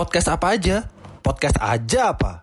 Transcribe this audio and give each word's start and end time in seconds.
Podcast 0.00 0.32
apa 0.32 0.56
aja? 0.56 0.88
Podcast 1.20 1.60
aja 1.60 2.16
apa? 2.16 2.40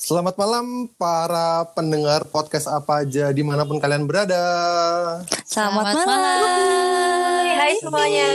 Selamat 0.00 0.32
malam 0.40 0.88
para 0.96 1.68
pendengar 1.76 2.24
podcast 2.32 2.64
apa 2.72 3.04
aja 3.04 3.28
di 3.28 3.44
mana 3.44 3.68
pun 3.68 3.76
kalian 3.76 4.08
berada. 4.08 4.40
Selamat, 5.44 5.92
Selamat 5.92 6.08
malam. 6.08 7.41
Hai 7.72 7.80
semuanya. 7.80 8.28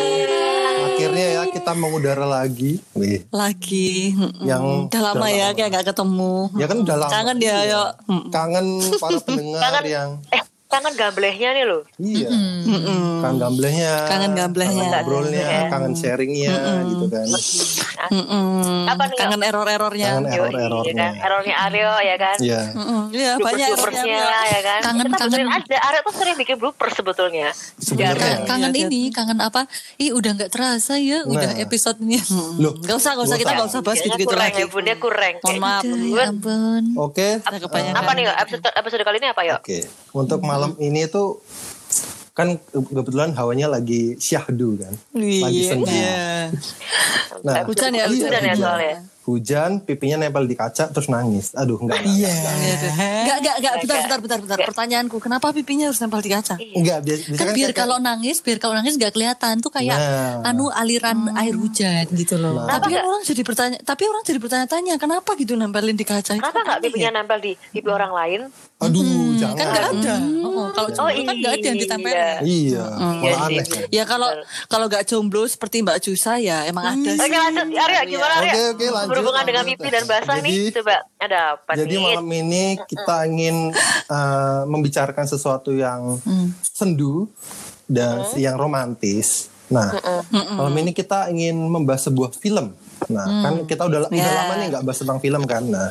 Akhirnya 0.89 1.25
ya 1.29 1.43
kita 1.45 1.77
mengudara 1.77 2.25
lagi. 2.25 2.81
Wih, 2.97 3.21
Lagi. 3.29 4.17
Yang 4.41 4.89
udah 4.89 5.01
lama 5.03 5.21
udah 5.21 5.29
ya 5.29 5.45
lama. 5.45 5.53
kayak 5.53 5.69
gak 5.77 5.85
ketemu. 5.93 6.33
Ya 6.57 6.65
kan 6.65 6.77
udah 6.81 6.95
lama. 6.97 7.11
Kangen 7.13 7.37
dia, 7.37 7.53
Iya. 7.53 7.61
yuk. 7.69 7.89
Kangen 8.33 8.65
para 8.97 9.17
pendengar 9.21 9.61
Kangen. 9.77 9.85
yang 9.85 10.09
Eh, 10.33 10.41
kangen 10.67 10.93
gamblehnya 10.93 11.49
nih 11.51 11.63
loh. 11.63 11.81
iya. 11.97 12.27
Mm-mm. 12.27 13.23
Kangen 13.23 13.37
gamblehnya. 13.39 13.91
Kangen 14.05 14.31
gamblehnya. 14.33 14.83
Kangen 14.83 14.91
ngobrolnya, 14.93 15.39
Iya. 15.41 15.61
kangen 15.67 15.93
sharingnya 15.93 16.53
gitu 16.85 17.05
kan. 17.07 17.27
Mm-mm. 18.09 18.85
Apa 18.85 19.03
nih, 19.05 19.17
Kangen 19.17 19.41
error-errornya. 19.41 20.07
Kangen 20.13 20.27
error-errornya. 20.27 20.91
ya 20.91 20.93
kan? 20.93 21.13
Errornya 21.17 21.55
Aryo 21.61 21.91
ya 21.97 22.15
kan. 22.17 22.37
Iya. 22.37 22.61
Mm-mm. 22.73 23.01
Iya 23.09 23.31
banyak 23.37 23.67
Bloopers-bloopersnya 23.67 24.03
errornya. 24.13 24.41
ya 24.45 24.59
kan. 24.61 24.79
Kangen, 24.83 25.05
Kita 25.07 25.17
kangen. 25.17 25.47
aja. 25.49 25.77
Aryo 25.81 25.99
tuh 26.01 26.13
sering 26.13 26.35
bikin 26.35 26.55
bloopers 26.57 26.93
sebetulnya. 26.93 27.47
Sebenarnya. 27.77 28.35
Kangen 28.43 28.65
Iya, 28.69 28.85
ini 28.85 29.01
kangen 29.09 29.39
apa 29.39 29.65
ih 29.95 30.11
udah 30.11 30.31
nggak 30.33 30.51
terasa 30.51 30.95
ya 30.95 31.23
udah 31.23 31.49
Nah. 31.49 31.63
episodenya 31.63 32.19
Loh, 32.57 32.75
Gak 32.77 32.93
usah, 32.93 33.15
gak 33.15 33.25
usah. 33.25 33.37
Kita 33.37 33.51
gak 33.53 33.67
usah 33.67 33.81
bahas 33.81 33.99
gitu-gitu 33.99 34.29
kurang 34.29 34.43
lagi. 34.45 34.61
ya 34.61 34.67
bunda 34.67 34.93
kurang. 34.97 35.33
Mohon 35.39 35.57
maaf. 35.57 35.83
Ya 35.87 36.25
Oke. 36.99 37.27
Udah 37.39 37.93
apa 37.95 38.11
nih 38.13 38.23
episode, 38.27 38.67
episode 38.69 39.01
kali 39.01 39.17
ini 39.17 39.27
apa 39.27 39.41
yuk? 39.43 39.59
Oke. 39.59 39.79
Untuk 40.13 40.39
malam 40.57 40.71
ini 40.81 41.05
tuh 41.05 41.37
kan 42.33 42.57
kebetulan 42.69 43.33
hawanya 43.33 43.69
lagi 43.69 44.13
syahdu 44.17 44.77
kan. 44.77 44.93
Lagi 45.13 45.61
Iya. 45.65 45.69
senja. 45.73 45.93
Iya. 45.93 46.25
Nah, 47.45 47.65
Hujan 47.65 47.93
ya, 47.93 48.05
iya, 48.05 48.09
Hujan 48.09 48.41
ya 48.45 48.53
soalnya. 48.53 48.95
Hujan, 49.27 49.83
pipinya 49.83 50.15
nempel 50.17 50.47
di 50.47 50.55
kaca 50.55 50.87
terus 50.87 51.05
nangis. 51.05 51.51
Aduh, 51.51 51.75
enggak. 51.77 51.99
Iya. 52.01 52.31
enggak. 52.31 52.55
Gak, 53.27 53.37
gak, 53.37 53.55
gak. 53.57 53.73
Bentar, 53.75 53.75
Enggak. 53.77 53.99
bentar, 53.99 54.19
bentar, 54.19 54.39
bentar. 54.39 54.57
Pertanyaanku, 54.63 55.17
kenapa 55.19 55.51
pipinya 55.51 55.85
harus 55.85 55.99
nempel 55.99 56.21
di 56.21 56.31
kaca? 56.31 56.55
Enggak, 56.55 57.03
biasa, 57.03 57.21
biasa 57.27 57.37
kan 57.37 57.47
biar 57.49 57.59
kayak- 57.65 57.75
kalau 57.77 57.97
nangis 57.99 58.39
biar 58.39 58.57
kalau 58.57 58.73
nangis 58.73 58.95
nggak 58.95 59.11
kelihatan 59.11 59.59
tuh 59.59 59.67
kayak 59.69 59.93
Nah. 59.93 60.47
anu 60.47 60.71
aliran 60.71 61.17
air 61.35 61.51
hujan 61.53 62.07
gitu 62.09 62.35
loh 62.35 62.55
Nah. 62.57 62.79
Tapi 62.79 62.87
kan 62.89 63.03
orang 63.03 63.21
jadi 63.21 63.41
bertanya, 63.43 63.77
tapi 63.81 64.03
orang 64.05 64.23
jadi 64.23 64.39
bertanya-tanya, 64.39 64.93
kenapa 64.95 65.35
gitu 65.35 65.53
nempelin 65.53 65.93
di 65.93 66.03
kaca? 66.03 66.31
Itu 66.31 66.39
Kenapa 66.39 66.57
nggak 66.57 66.77
aneh 66.77 66.85
pipinya 66.87 67.03
ya? 67.03 67.13
nempel 67.13 67.37
di 67.37 67.51
pipi 67.67 67.89
orang 67.89 68.11
lain? 68.13 68.39
Aduh, 68.77 69.03
jangan. 69.35 69.57
Kan 69.57 69.67
nggak 69.67 69.85
ada. 69.91 70.15
Oh, 70.39 70.69
kalau 70.71 70.89
Oh 70.89 71.09
kan 71.09 71.35
nggak 71.35 71.53
ada 71.53 71.65
yang 71.65 71.77
ditempel 71.77 72.07
iya. 72.07 72.29
Iya, 72.39 72.83
malah 72.87 73.19
Iya 73.19 73.35
aneh 73.43 73.65
sih. 73.65 73.73
kan. 73.73 73.81
Ya 73.89 74.03
kalau 74.05 74.29
kalau 74.67 74.85
nggak 74.87 75.03
jomblo 75.03 75.43
seperti 75.43 75.81
Mbak 75.81 75.97
Jusa 75.99 76.37
ya 76.37 76.63
emang 76.63 76.95
ada 76.95 77.09
sih. 77.09 77.19
Oke 77.19 77.35
lanjut 77.35 77.67
gimana? 78.05 78.35
Oke, 78.39 78.61
oke, 78.71 78.85
lanjut, 78.87 79.16
Berhubungan 79.17 79.43
dengan 79.49 79.63
pipi 79.65 79.87
dan 79.89 80.03
basah 80.05 80.37
nih 80.39 80.53
Jadi- 80.53 80.73
coba 80.77 80.95
ada 81.17 81.39
apa 81.57 81.71
Jadi 81.73 81.95
nih? 81.97 82.03
malam 82.05 82.27
ini 82.29 82.63
kita 82.85 83.15
ingin 83.25 83.55
uh, 84.07 84.61
membicarakan 84.69 85.25
sesuatu 85.25 85.73
yang 85.73 86.21
sendu 86.61 87.25
dan 87.89 88.23
yang 88.37 88.55
romantis. 88.55 89.49
Nah, 89.67 89.91
malam 90.55 90.75
ini 90.79 90.95
kita 90.95 91.27
ingin 91.27 91.55
membahas 91.67 92.07
sebuah 92.07 92.31
film. 92.37 92.71
Nah, 93.07 93.25
kan 93.41 93.53
kita 93.63 93.83
udah 93.83 93.99
udah 94.05 94.17
Ya. 94.17 94.33
lama 94.35 94.53
nih 94.55 94.67
nggak 94.69 94.83
bahas 94.83 94.99
tentang 94.99 95.19
film 95.19 95.43
kan. 95.43 95.63
Nah, 95.63 95.89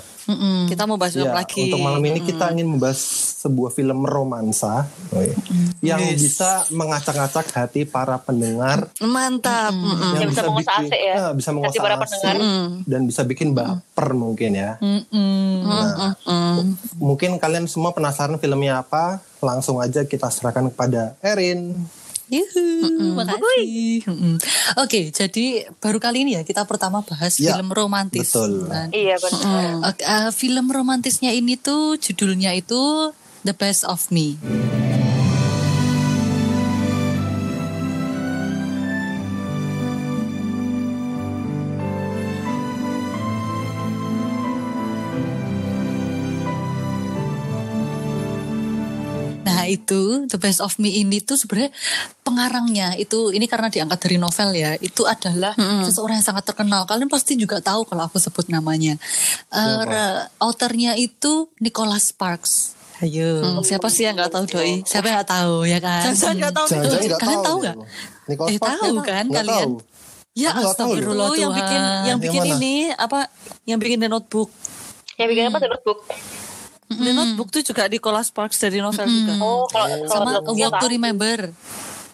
Kita 0.66 0.84
mau 0.84 0.98
bahas 0.98 1.14
film 1.14 1.22
Ya, 1.24 1.34
lagi. 1.36 1.70
untuk 1.70 1.78
malam 1.78 2.02
ini 2.02 2.18
kita 2.20 2.50
ingin 2.50 2.66
membahas 2.68 2.98
sebuah 3.38 3.70
film 3.70 4.02
romansa 4.02 4.82
oh 5.08 5.22
iya, 5.22 5.38
yang 5.80 6.02
bisa 6.12 6.66
mengacak-acak 6.68 7.46
hati 7.48 7.84
para 7.84 8.18
pendengar 8.18 8.90
Mantap. 8.98 9.70
Mm-mm. 9.70 10.18
Yang 10.18 10.30
bisa 10.32 10.42
menguasai 10.44 10.74
AC 10.82 10.92
ya? 10.92 11.14
eh, 11.16 11.32
bisa 11.32 11.50
menguasai 11.52 11.78
para 11.78 11.94
pendengar. 11.96 12.36
dan 12.82 13.00
bisa 13.04 13.22
bikin 13.22 13.54
baper 13.54 14.08
mungkin 14.12 14.50
ya. 14.52 14.82
Nah, 14.82 16.10
Mm-mm. 16.18 16.74
mungkin 16.96 17.38
kalian 17.38 17.66
semua 17.66 17.90
penasaran 17.90 18.34
filmnya 18.36 18.80
apa? 18.80 19.22
Langsung 19.38 19.78
aja 19.78 20.02
kita 20.02 20.26
serahkan 20.26 20.66
kepada 20.68 21.14
Erin. 21.20 21.86
Yuhu, 22.26 23.14
makasih. 23.14 24.02
Mm-mm. 24.02 24.34
Oke, 24.82 25.14
jadi 25.14 25.46
baru 25.78 26.02
kali 26.02 26.26
ini 26.26 26.34
ya 26.34 26.42
kita 26.42 26.66
pertama 26.66 26.98
bahas 27.00 27.38
Ya, 27.38 27.54
film 27.54 27.70
romantis. 27.70 28.26
betul. 28.26 28.66
Kan? 28.66 28.90
Iya 28.90 29.14
benar. 29.16 29.86
Oke, 29.86 30.02
eh, 30.02 30.30
film 30.34 30.66
romantisnya 30.68 31.30
ini 31.30 31.54
tuh 31.54 31.94
judulnya 31.96 32.50
itu 32.52 33.14
The 33.46 33.54
Best 33.54 33.86
of 33.86 34.10
Me. 34.10 34.34
Nah 34.42 35.05
itu 49.76 50.02
The 50.24 50.36
Best 50.36 50.58
of 50.58 50.76
Me 50.76 50.90
ini 50.90 51.20
tuh 51.20 51.36
sebenarnya 51.36 51.68
pengarangnya 52.20 52.88
itu 52.94 53.28
ini 53.28 53.44
karena 53.44 53.68
diangkat 53.68 53.98
dari 54.00 54.16
novel 54.16 54.50
ya 54.52 54.74
itu 54.76 55.04
adalah 55.04 55.52
seseorang 55.82 56.16
yang 56.16 56.26
sangat 56.26 56.44
terkenal 56.44 56.82
kalian 56.84 57.06
pasti 57.06 57.34
juga 57.34 57.60
tahu 57.60 57.84
kalau 57.84 58.04
aku 58.04 58.16
sebut 58.16 58.48
namanya 58.48 58.96
Eh, 59.48 59.80
re- 59.82 60.26
authornya 60.38 60.94
itu 60.94 61.46
Nicholas 61.58 62.10
Sparks 62.10 62.72
Ayo. 62.96 63.44
Hmm, 63.44 63.60
siapa 63.60 63.86
sih 63.86 64.02
yang 64.02 64.16
nggak 64.16 64.32
tahu 64.32 64.44
doi 64.50 64.80
siapa 64.82 65.06
yang 65.06 65.16
nggak 65.18 65.30
tahu 65.30 65.54
ya 65.64 65.78
kan 65.78 66.00
Jangan 66.08 66.34
nggak 66.38 66.54
tahu. 66.54 66.66
Jangan-jangan 66.66 67.04
nggak 67.04 67.20
Kalian 67.20 67.40
tahu 67.42 67.56
nggak? 67.60 67.76
Nicholas 68.26 68.48
Eh, 68.48 68.56
Sparks 68.56 68.72
tahu 68.80 68.94
kan 69.02 69.24
Nggak 69.26 69.44
kalian? 69.44 69.68
tahu. 69.68 69.74
ya 70.34 70.50
astagfirullah 70.54 71.26
Oh, 71.26 71.34
yang 71.34 71.52
bikin 71.52 71.80
yang 71.80 72.04
Yang 72.06 72.18
bikin 72.22 72.40
mana? 72.42 72.52
ini 72.54 72.74
apa? 72.90 73.20
Yang 73.64 73.78
bikin 73.78 73.98
The 73.98 74.08
Notebook. 74.08 74.48
Yang 75.14 75.28
bikin 75.30 75.44
apa 75.46 75.56
tuh 75.58 75.68
notebook? 75.70 75.98
The 76.86 77.10
Notebook 77.10 77.50
tuh 77.50 77.66
juga 77.66 77.90
Nicholas 77.90 78.30
Sparks 78.30 78.62
dari 78.62 78.78
novel 78.78 79.10
juga. 79.10 79.34
Oh 79.42 79.66
kalau 79.66 79.86
kalau 79.90 80.06
sama 80.06 80.28
A 80.30 80.34
notebooknya 80.38 80.68
Walk 80.70 80.82
to. 80.82 80.86
Remember 80.86 81.38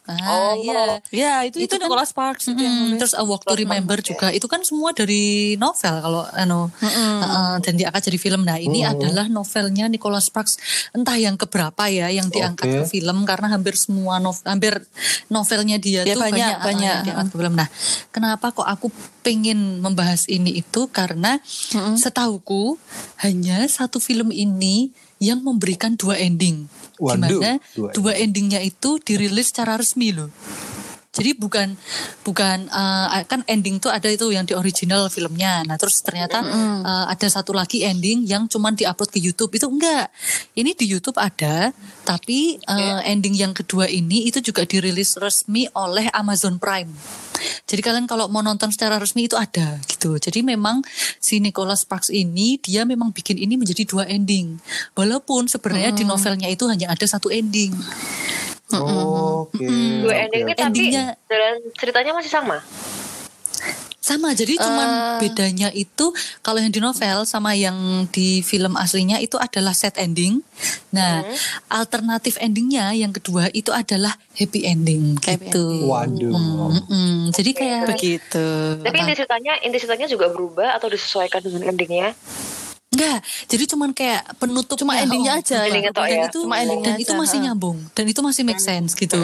ah 0.04 0.18
Oh. 0.50 0.52
iya 0.56 0.98
Ya 1.08 1.32
itu 1.42 1.56
itu, 1.56 1.68
Itu 1.68 1.74
kan- 1.76 1.86
Nicholas 1.86 2.10
Sparks 2.10 2.44
itu 2.44 2.58
yang 2.58 2.72
Mm, 2.72 2.82
nulis. 2.88 2.98
terus 2.98 3.14
A 3.14 3.22
Walk 3.22 3.42
to 3.42 3.54
Remember 3.54 3.94
juga 3.98 4.28
itu 4.28 4.44
kan 4.44 4.60
semua 4.60 4.90
dari 4.90 5.22
novel 5.56 5.94
kalau 5.96 6.26
anu 6.28 6.66
uh, 6.66 7.56
dan 7.58 7.74
diangkat 7.74 8.02
jadi 8.04 8.18
film. 8.18 8.42
Nah 8.42 8.56
ini 8.56 8.82
adalah 8.82 9.26
novelnya 9.26 9.86
Nicholas 9.86 10.26
Sparks 10.26 10.58
entah 10.90 11.14
yang 11.14 11.34
keberapa 11.34 11.86
ya 11.86 12.08
yang 12.08 12.26
diangkat 12.28 12.66
Oke. 12.66 12.78
ke 12.80 12.86
film 12.90 13.22
karena 13.22 13.46
hampir 13.48 13.74
semua 13.74 14.18
novel 14.18 14.42
hampir 14.42 14.74
novelnya 15.28 15.76
dia 15.76 16.02
Ya, 16.02 16.12
tuh 16.12 16.20
banyak, 16.20 16.34
banyak 16.34 16.50
uh, 16.52 16.64
banyak. 16.64 16.82
yang 16.88 17.04
diangkat 17.04 17.26
ke 17.28 17.36
film. 17.36 17.54
Nah 17.54 17.68
kenapa 18.08 18.46
kok 18.50 18.66
aku 18.66 18.90
pengen 19.20 19.78
membahas 19.78 20.26
ini 20.26 20.56
itu 20.56 20.88
karena 20.88 21.38
setauku 21.92 22.74
hanya 23.18 23.62
satu 23.66 23.98
film 23.98 24.30
ini 24.30 24.90
yang 25.18 25.38
memberikan 25.38 25.94
dua 25.94 26.18
ending. 26.18 26.66
Waduh, 27.02 27.42
Gimana 27.42 27.58
dua 27.74 27.90
dua 27.90 28.12
endingnya 28.14 28.62
itu 28.62 29.02
dirilis 29.02 29.50
secara 29.50 29.74
resmi 29.74 30.14
loh. 30.14 30.30
Jadi 31.12 31.36
bukan 31.36 31.76
bukan 32.24 32.72
eh, 32.72 33.22
kan 33.28 33.44
ending 33.44 33.76
tuh 33.76 33.92
ada 33.92 34.08
itu 34.08 34.32
yang 34.32 34.48
di 34.48 34.56
original 34.56 35.12
filmnya. 35.12 35.60
Nah 35.60 35.76
terus 35.76 36.00
ternyata 36.00 36.40
eh, 36.40 37.04
ada 37.12 37.28
satu 37.28 37.52
lagi 37.52 37.84
ending 37.84 38.24
yang 38.24 38.48
cuman 38.48 38.72
diupload 38.72 39.12
ke 39.12 39.20
YouTube 39.20 39.52
itu 39.52 39.68
enggak. 39.68 40.08
Ini 40.56 40.72
di 40.72 40.88
YouTube 40.88 41.20
ada, 41.20 41.68
tapi 42.08 42.56
eh, 42.56 43.00
ending 43.12 43.36
yang 43.36 43.52
kedua 43.52 43.92
ini 43.92 44.24
itu 44.24 44.40
juga 44.40 44.64
dirilis 44.64 45.20
resmi 45.20 45.68
oleh 45.76 46.08
Amazon 46.16 46.56
Prime. 46.56 46.88
Jadi 47.68 47.80
kalian 47.84 48.08
kalau 48.08 48.32
mau 48.32 48.40
nonton 48.40 48.72
secara 48.72 48.96
resmi 48.96 49.28
itu 49.28 49.36
ada 49.36 49.76
gitu. 49.84 50.16
Jadi 50.16 50.40
memang 50.40 50.80
si 51.20 51.44
Nicholas 51.44 51.84
Sparks 51.84 52.08
ini 52.08 52.56
dia 52.56 52.88
memang 52.88 53.12
bikin 53.12 53.36
ini 53.36 53.60
menjadi 53.60 53.84
dua 53.84 54.08
ending. 54.08 54.56
Walaupun 54.96 55.44
sebenarnya 55.44 55.92
di 55.92 56.08
novelnya 56.08 56.48
itu 56.48 56.64
hanya 56.72 56.88
ada 56.88 57.04
satu 57.04 57.28
ending. 57.28 57.76
Oke. 58.80 59.66
Dua 60.02 60.14
ending 60.16 60.42
ini 60.48 60.52
oke. 60.52 60.60
tapi 60.60 60.68
Endingnya- 60.72 61.14
jalan 61.28 61.54
ceritanya 61.76 62.12
masih 62.16 62.32
sama. 62.32 62.58
Sama, 64.02 64.34
jadi 64.34 64.58
cuman 64.58 65.22
bedanya 65.22 65.70
itu 65.70 66.10
kalau 66.42 66.58
yang 66.58 66.74
di 66.74 66.82
novel 66.82 67.22
sama 67.22 67.54
yang 67.54 68.02
di 68.10 68.42
film 68.42 68.74
aslinya 68.74 69.22
itu 69.22 69.38
adalah 69.38 69.70
set 69.78 69.94
ending. 69.94 70.42
Nah, 70.90 71.22
alternatif 71.70 72.34
endingnya 72.42 72.90
yang 72.98 73.14
kedua 73.14 73.46
itu 73.54 73.70
adalah 73.70 74.10
happy 74.34 74.66
ending 74.66 75.14
gitu. 75.22 75.86
Waduh. 75.86 76.34
Mm-mm. 76.34 77.30
Jadi 77.30 77.54
kayak 77.54 77.94
Begitu. 77.94 78.46
Tapi 78.82 78.96
inti 79.06 79.14
ceritanya 79.22 79.52
inti 79.62 79.78
ceritanya 79.78 80.10
juga 80.10 80.34
berubah 80.34 80.74
atau 80.82 80.90
disesuaikan 80.90 81.38
dengan 81.38 81.70
endingnya? 81.70 82.18
Enggak, 82.92 83.24
jadi 83.48 83.64
cuman 83.72 83.90
kayak 83.96 84.36
penutup 84.36 84.76
Cuma 84.76 85.00
endingnya 85.00 85.40
aja. 85.40 85.64
Endingnya 85.64 85.92
tok 85.96 86.04
dan 86.04 86.18
ya? 86.20 86.26
itu 86.28 86.40
Cuma 86.44 86.56
endingnya 86.60 86.92
dan 86.92 87.00
itu 87.00 87.12
aja, 87.16 87.20
masih 87.24 87.38
ha. 87.40 87.44
nyambung 87.48 87.78
dan 87.96 88.04
itu 88.04 88.20
masih 88.20 88.42
make 88.44 88.60
sense 88.60 88.92
gitu. 88.92 89.16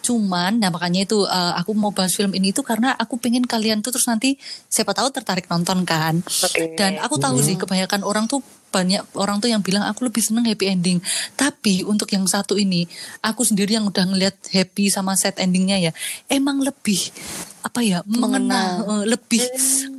Cuman 0.00 0.56
nah 0.56 0.72
makanya 0.72 1.04
itu 1.04 1.28
uh, 1.28 1.52
aku 1.60 1.76
mau 1.76 1.92
bahas 1.92 2.16
film 2.16 2.32
ini 2.32 2.56
itu 2.56 2.64
karena 2.64 2.96
aku 2.96 3.20
pengen 3.20 3.44
kalian 3.44 3.84
tuh 3.84 3.92
terus 3.92 4.08
nanti 4.08 4.40
siapa 4.72 4.96
tahu 4.96 5.12
tertarik 5.12 5.44
nonton 5.52 5.84
kan. 5.84 6.24
Oke. 6.24 6.72
Dan 6.80 6.96
aku 6.96 7.20
tahu 7.20 7.36
sih 7.44 7.60
kebanyakan 7.60 8.08
orang 8.08 8.24
tuh 8.24 8.40
banyak 8.70 9.02
orang 9.18 9.42
tuh 9.42 9.50
yang 9.50 9.60
bilang 9.60 9.84
aku 9.84 10.06
lebih 10.06 10.22
seneng 10.22 10.46
happy 10.46 10.70
ending. 10.70 10.98
Tapi 11.34 11.82
untuk 11.84 12.08
yang 12.14 12.24
satu 12.24 12.54
ini, 12.56 12.86
aku 13.20 13.42
sendiri 13.42 13.76
yang 13.76 13.84
udah 13.84 14.06
ngeliat 14.06 14.38
happy 14.48 14.88
sama 14.88 15.18
sad 15.18 15.36
endingnya 15.42 15.90
ya, 15.90 15.92
emang 16.30 16.62
lebih 16.62 17.10
apa 17.60 17.84
ya 17.84 18.00
mengena 18.08 18.80
eh, 18.88 19.04
lebih 19.04 19.44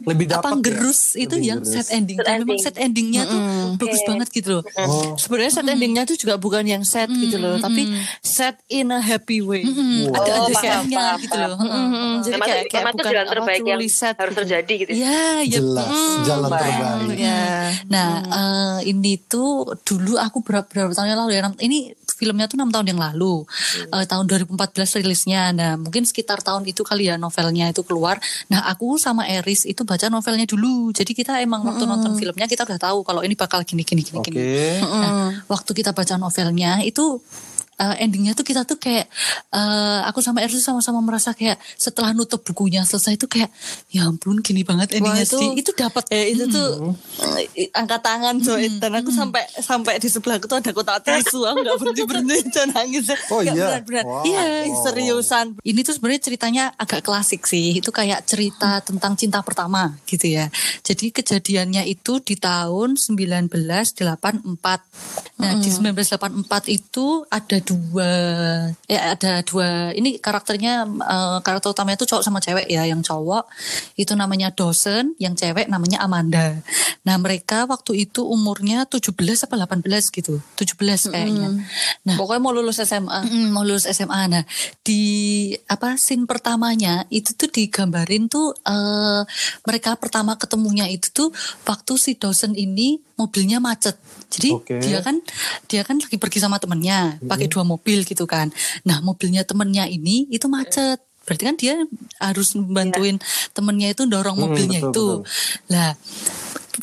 Lebih 0.04 0.26
apa 0.28 0.36
dapat 0.42 0.52
ya? 0.52 0.62
gerus 0.64 1.02
itu 1.14 1.30
Lebih 1.32 1.46
yang 1.46 1.60
gerus. 1.60 1.74
sad 1.76 1.88
ending 1.92 2.18
Sad 2.18 2.26
dan 2.26 2.34
memang 2.36 2.48
ending. 2.48 2.60
sad 2.62 2.76
endingnya 2.78 3.22
tuh 3.24 3.40
bagus 3.78 4.02
banget 4.04 4.28
gitu 4.30 4.50
loh 4.52 4.64
Oh, 4.76 5.14
Sebenarnya 5.14 5.52
sad 5.54 5.68
endingnya 5.68 6.04
tuh 6.04 6.16
juga 6.16 6.36
bukan 6.36 6.64
yang 6.64 6.84
sad 6.84 7.10
gitu 7.10 7.36
loh, 7.36 7.58
tapi 7.58 7.86
sad 8.20 8.56
in 8.68 8.90
a 8.90 9.00
happy 9.00 9.40
way. 9.40 9.62
Hmm, 9.62 10.04
Wow. 10.04 10.18
ada 10.18 10.32
ada 10.48 11.04
Oh, 11.04 11.16
gitu 11.18 11.38
loh 11.38 11.56
Heeh. 11.56 11.84
Mm, 11.84 12.16
jadi 12.22 12.34
Memang 12.34 12.48
kayak, 12.48 12.64
kayak 12.66 12.86
bukan 12.88 13.04
jalan 13.04 13.22
apa, 13.22 13.32
terbaik 13.32 13.62
yang 13.62 13.80
harus 13.80 13.94
gitu. 13.94 14.36
terjadi 14.36 14.74
gitu. 14.78 14.92
ya 14.94 15.20
ya 15.40 15.52
jelas 15.52 15.98
jalan 16.24 16.50
terbaik. 16.50 17.18
Ya. 17.18 17.42
Nah, 17.88 18.10
eh, 18.24 18.80
ini 18.88 19.18
tuh 19.20 19.50
dulu 19.80 20.16
aku 20.16 20.42
berapa, 20.42 20.64
berapa 20.64 20.92
tahun 20.92 21.10
yang 21.10 21.20
lalu 21.20 21.32
ya. 21.34 21.42
Ini 21.52 21.80
filmnya 22.12 22.46
tuh 22.46 22.56
enam 22.56 22.70
tahun 22.70 22.88
yang 22.88 23.02
lalu. 23.02 23.46
Eh, 23.88 24.06
tahun 24.06 24.26
2014 24.26 24.54
rilisnya. 24.96 25.50
Nah, 25.52 25.74
mungkin 25.76 26.04
sekitar 26.04 26.40
tahun 26.40 26.66
itu 26.66 26.82
kali 26.82 27.08
ya 27.08 27.16
novelnya 27.16 27.70
itu 27.70 27.82
keluar. 27.82 28.22
Nah, 28.48 28.62
aku 28.64 28.96
sama 28.96 29.26
Eris 29.26 29.64
itu 29.64 29.82
baca 29.92 30.08
novelnya 30.08 30.48
dulu. 30.48 30.96
Jadi 30.96 31.12
kita 31.12 31.44
emang 31.44 31.68
waktu 31.68 31.84
nonton 31.84 32.16
filmnya 32.16 32.48
kita 32.48 32.64
udah 32.64 32.80
tahu 32.80 33.04
kalau 33.04 33.22
ini 33.28 33.36
bakal 33.36 33.60
gini 33.68 33.84
gini 33.84 34.08
gini 34.08 34.24
Oke. 34.24 34.32
gini. 34.32 34.80
Nah, 34.80 35.44
waktu 35.52 35.72
kita 35.76 35.92
baca 35.92 36.16
novelnya 36.16 36.80
itu 36.88 37.20
uh, 37.82 37.96
endingnya 37.98 38.38
tuh 38.38 38.46
kita 38.46 38.62
tuh 38.62 38.78
kayak 38.78 39.10
uh, 39.50 40.06
aku 40.06 40.22
sama 40.22 40.46
Erli 40.46 40.62
sama-sama 40.62 41.02
merasa 41.02 41.34
kayak 41.34 41.58
setelah 41.74 42.14
nutup 42.14 42.46
bukunya 42.46 42.86
selesai 42.86 43.18
itu 43.18 43.26
kayak 43.26 43.50
ya 43.90 44.06
ampun 44.06 44.46
gini 44.46 44.62
banget 44.62 44.94
Wah, 44.94 44.98
endingnya 45.02 45.26
itu 45.26 45.38
sih 45.42 45.50
itu 45.58 45.72
dapat 45.74 46.06
ya 46.14 46.24
itu 46.30 46.46
tuh 46.46 46.94
eh, 47.50 47.74
angkat 47.74 48.02
tangan 48.06 48.38
coy 48.38 48.70
dan 48.78 48.94
aku 49.02 49.10
sampai 49.10 49.42
sampai 49.58 49.98
di 49.98 50.08
sebelahku 50.08 50.46
tuh 50.46 50.62
ada 50.62 50.70
kotak 50.70 51.02
tisu 51.02 51.50
aku 51.50 51.66
nggak 51.66 51.78
berhenti 51.82 52.04
berhenti 52.06 52.38
dan 52.54 52.70
nangis 52.70 53.10
Oh, 53.32 53.42
iya? 53.42 53.54
berat-berat. 53.54 54.06
Wow. 54.06 54.24
iya 54.28 54.44
Wow. 54.68 54.84
seriusan 54.86 55.46
ini 55.64 55.80
tuh 55.82 55.96
sebenarnya 55.96 56.22
ceritanya 56.22 56.64
agak 56.76 57.02
klasik 57.06 57.48
sih. 57.48 57.80
Itu 57.80 57.96
kayak 57.96 58.28
cerita 58.28 58.84
tentang 58.84 59.16
cinta 59.16 59.40
pertama 59.42 59.96
gitu 60.04 60.28
ya. 60.28 60.52
Jadi 60.84 61.16
kejadiannya 61.16 61.88
itu 61.88 62.20
di 62.20 62.36
tahun 62.36 63.00
1984. 63.00 65.40
Nah, 65.42 65.52
di 65.58 65.70
1984 65.70 66.70
itu 66.70 67.26
ada 67.28 67.58
dua 67.72 68.12
ya 68.92 69.16
ada 69.16 69.40
dua 69.48 69.96
ini 69.96 70.20
karakternya 70.20 70.84
eh, 70.84 71.38
karakter 71.40 71.72
utamanya 71.72 71.96
itu 72.04 72.08
cowok 72.12 72.24
sama 72.28 72.44
cewek 72.44 72.68
ya. 72.68 72.84
Yang 72.84 73.08
cowok 73.08 73.48
itu 73.96 74.12
namanya 74.20 74.52
Dawson, 74.52 75.16
yang 75.16 75.40
cewek 75.40 75.72
namanya 75.72 76.04
Amanda. 76.04 76.60
Nah, 77.08 77.16
mereka 77.18 77.64
waktu 77.66 78.06
itu 78.06 78.28
umurnya 78.28 78.84
17 78.86 79.48
apa 79.48 79.56
18 79.56 80.12
gitu. 80.12 80.44
17 80.60 81.10
kayaknya. 81.10 81.50
Nah, 82.06 82.16
pokoknya 82.20 82.42
mau 82.44 82.54
lulus 82.54 82.84
SMA 82.84 83.24
Mm, 83.32 83.48
mau 83.54 83.64
lulus 83.64 83.88
SMA. 83.88 84.28
Nah, 84.28 84.44
di 84.84 85.04
apa 85.70 85.96
scene 85.96 86.28
pertamanya 86.28 87.06
itu 87.14 87.34
tuh 87.38 87.50
digambarin 87.50 88.28
tuh 88.28 88.54
eh, 88.66 89.22
mereka 89.66 89.96
pertama 89.96 90.36
ketemunya 90.36 90.90
itu 90.90 91.10
tuh 91.14 91.30
waktu 91.66 91.94
si 91.96 92.18
dosen 92.18 92.58
ini 92.58 93.00
mobilnya 93.22 93.62
macet. 93.62 93.94
Jadi 94.32 94.50
Oke. 94.56 94.80
dia 94.80 95.04
kan 95.04 95.20
dia 95.68 95.84
kan 95.84 96.00
lagi 96.00 96.16
pergi 96.16 96.40
sama 96.40 96.58
temennya 96.58 97.20
pakai 97.28 97.52
dua 97.52 97.68
mobil 97.68 98.08
gitu 98.08 98.24
kan. 98.26 98.50
Nah, 98.88 99.04
mobilnya 99.04 99.44
temennya 99.44 99.86
ini 99.86 100.26
itu 100.32 100.48
macet. 100.48 101.04
Berarti 101.22 101.44
kan 101.46 101.56
dia 101.60 101.74
harus 102.18 102.58
bantuin 102.58 103.22
temennya 103.54 103.94
itu 103.94 104.10
dorong 104.10 104.42
Hmm, 104.42 104.50
mobilnya 104.50 104.80
betul, 104.82 104.90
itu. 104.90 105.08
betul. 105.22 105.70
Lah, 105.70 105.92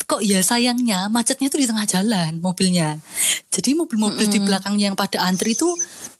kok 0.05 0.21
ya 0.23 0.39
sayangnya 0.39 1.09
macetnya 1.11 1.49
tuh 1.51 1.59
di 1.59 1.67
tengah 1.67 1.83
jalan 1.89 2.39
mobilnya. 2.39 3.01
Jadi 3.49 3.75
mobil-mobil 3.75 4.29
di 4.29 4.39
belakangnya 4.39 4.93
yang 4.93 4.97
pada 4.97 5.25
antri 5.25 5.57
tuh 5.57 5.73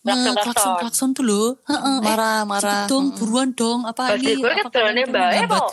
Klakson, 0.09 0.33
klakson. 0.33 0.45
klakson 0.45 0.73
klakson 0.79 1.09
tuh 1.11 1.23
loh. 1.23 1.47
Eh, 1.63 1.99
Marah, 2.01 2.41
marah. 2.43 2.61
cepet 2.61 2.79
dong, 2.87 3.05
buruan 3.13 3.49
dong. 3.51 3.79
Apa 3.83 4.15
ini? 4.15 4.35
gue 4.35 4.51
kan 4.51 4.65
mbak 4.65 5.29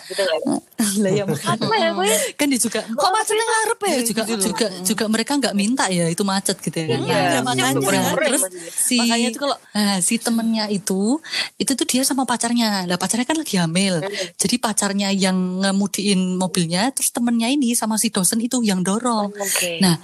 gitu 0.07 0.23
kan. 0.23 0.41
lah 1.03 1.09
ya 1.11 1.25
makanya 1.25 1.89
ya 2.05 2.17
kan 2.37 2.47
dia 2.49 2.61
juga 2.61 2.81
kok 2.85 3.11
macetnya 3.11 3.45
ngarep 3.45 3.79
ya 3.81 3.89
Iya, 3.89 4.01
juga 4.05 4.23
Gitu 4.27 4.45
juga 4.47 4.67
juga 4.85 5.05
mereka 5.09 5.33
nggak 5.37 5.55
minta 5.55 5.85
ya 5.89 6.07
itu 6.07 6.23
macet 6.23 6.57
gitu 6.61 6.77
ya. 6.77 6.87
Iya, 6.87 6.97
Nah, 6.97 7.43
makanya. 7.43 7.65
nah, 7.75 8.13
terus 8.15 8.43
si 8.69 8.97
Makanya 8.99 9.29
tuh 9.33 9.41
kalau- 9.43 9.61
nah, 9.73 9.99
si 9.99 10.15
temennya 10.17 10.65
itu 10.69 11.17
itu 11.57 11.73
tuh 11.73 11.87
dia 11.87 12.03
sama 12.05 12.25
pacarnya. 12.25 12.85
Lah 12.85 12.97
pacarnya 12.97 13.25
kan 13.25 13.37
lagi 13.37 13.57
hamil. 13.57 14.05
Jadi 14.37 14.57
pacarnya 14.57 15.09
yang 15.11 15.37
ngemudiin 15.61 16.37
mobilnya 16.37 16.93
terus 16.93 17.09
temennya 17.11 17.49
ini 17.49 17.73
sama 17.73 17.97
si 17.97 18.09
dosen 18.09 18.39
itu 18.39 18.61
yang 18.61 18.81
dorong. 18.81 19.33
Oke. 19.33 19.81
Nah, 19.81 19.97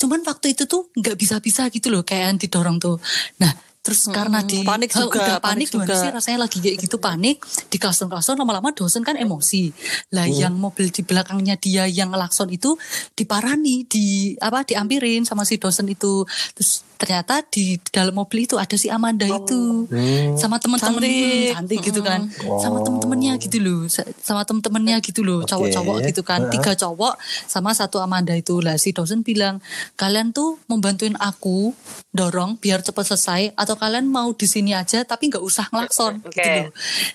cuman 0.00 0.24
waktu 0.24 0.56
itu 0.56 0.64
tuh 0.64 0.88
nggak 0.96 1.16
bisa-bisa 1.20 1.68
gitu 1.68 1.92
loh 1.92 2.00
kayak 2.00 2.32
yang 2.32 2.38
didorong 2.40 2.80
tuh. 2.80 2.96
Nah, 3.36 3.52
terus 3.84 4.08
karena 4.08 4.40
di 4.44 4.64
panik 4.64 4.92
juga, 4.92 5.20
udah 5.20 5.36
panik 5.40 5.68
panik, 5.68 5.68
juga. 5.72 5.94
sih 5.96 6.08
rasanya 6.08 6.38
lagi 6.48 6.58
kayak 6.60 6.76
gitu 6.80 6.96
panik 6.96 7.36
di 7.68 7.76
klakson-klakson 7.76 8.36
lama-lama 8.36 8.72
dosen 8.72 9.04
kan 9.04 9.16
emosi. 9.16 9.72
Lah 10.16 10.24
Hmm. 10.24 10.36
yang 10.36 10.54
mobil 10.56 10.88
di 10.88 11.04
belakangnya 11.04 11.60
dia 11.60 11.84
yang 11.84 12.12
ngelakson 12.12 12.48
itu 12.48 12.76
diparani, 13.12 13.84
di 13.84 14.36
apa 14.40 14.64
diampirin 14.64 15.28
sama 15.28 15.44
si 15.44 15.60
dosen 15.60 15.84
itu. 15.88 16.24
Terus 16.56 16.88
ternyata 17.00 17.40
di 17.48 17.80
dalam 17.88 18.12
mobil 18.12 18.44
itu 18.44 18.60
ada 18.60 18.76
si 18.76 18.92
Amanda 18.92 19.24
itu 19.24 19.88
sama 20.36 20.60
teman-teman 20.60 21.00
Cantik. 21.00 21.52
cantik 21.56 21.80
gitu 21.80 22.00
kan. 22.04 22.28
Sama 22.60 22.84
temen-temennya 22.84 23.40
gitu 23.40 23.56
loh. 23.56 23.88
Sa- 23.88 24.04
Sama 24.20 24.44
temen-temennya 24.44 25.00
gitu 25.00 25.24
loh, 25.24 25.40
Oke. 25.40 25.48
cowok-cowok 25.48 25.96
gitu 26.04 26.20
kan. 26.20 26.52
Tiga 26.52 26.76
cowok 26.76 27.16
sama 27.48 27.72
satu 27.72 27.98
Amanda 27.98 28.36
itu. 28.36 28.60
Lah 28.60 28.76
si 28.76 28.92
dosen 28.92 29.24
bilang, 29.24 29.64
"Kalian 29.96 30.36
tuh 30.36 30.60
membantuin 30.68 31.16
aku 31.16 31.72
dorong 32.12 32.60
biar 32.60 32.84
cepat 32.84 33.08
selesai 33.08 33.56
atau 33.56 33.74
kalian 33.74 34.04
mau 34.04 34.28
di 34.30 34.44
sini 34.44 34.76
aja 34.76 35.00
tapi 35.02 35.32
nggak 35.32 35.40
usah 35.40 35.72
ngelakson." 35.72 36.20
Oke. 36.20 36.36
gitu 36.36 36.50
loh. 36.68 36.72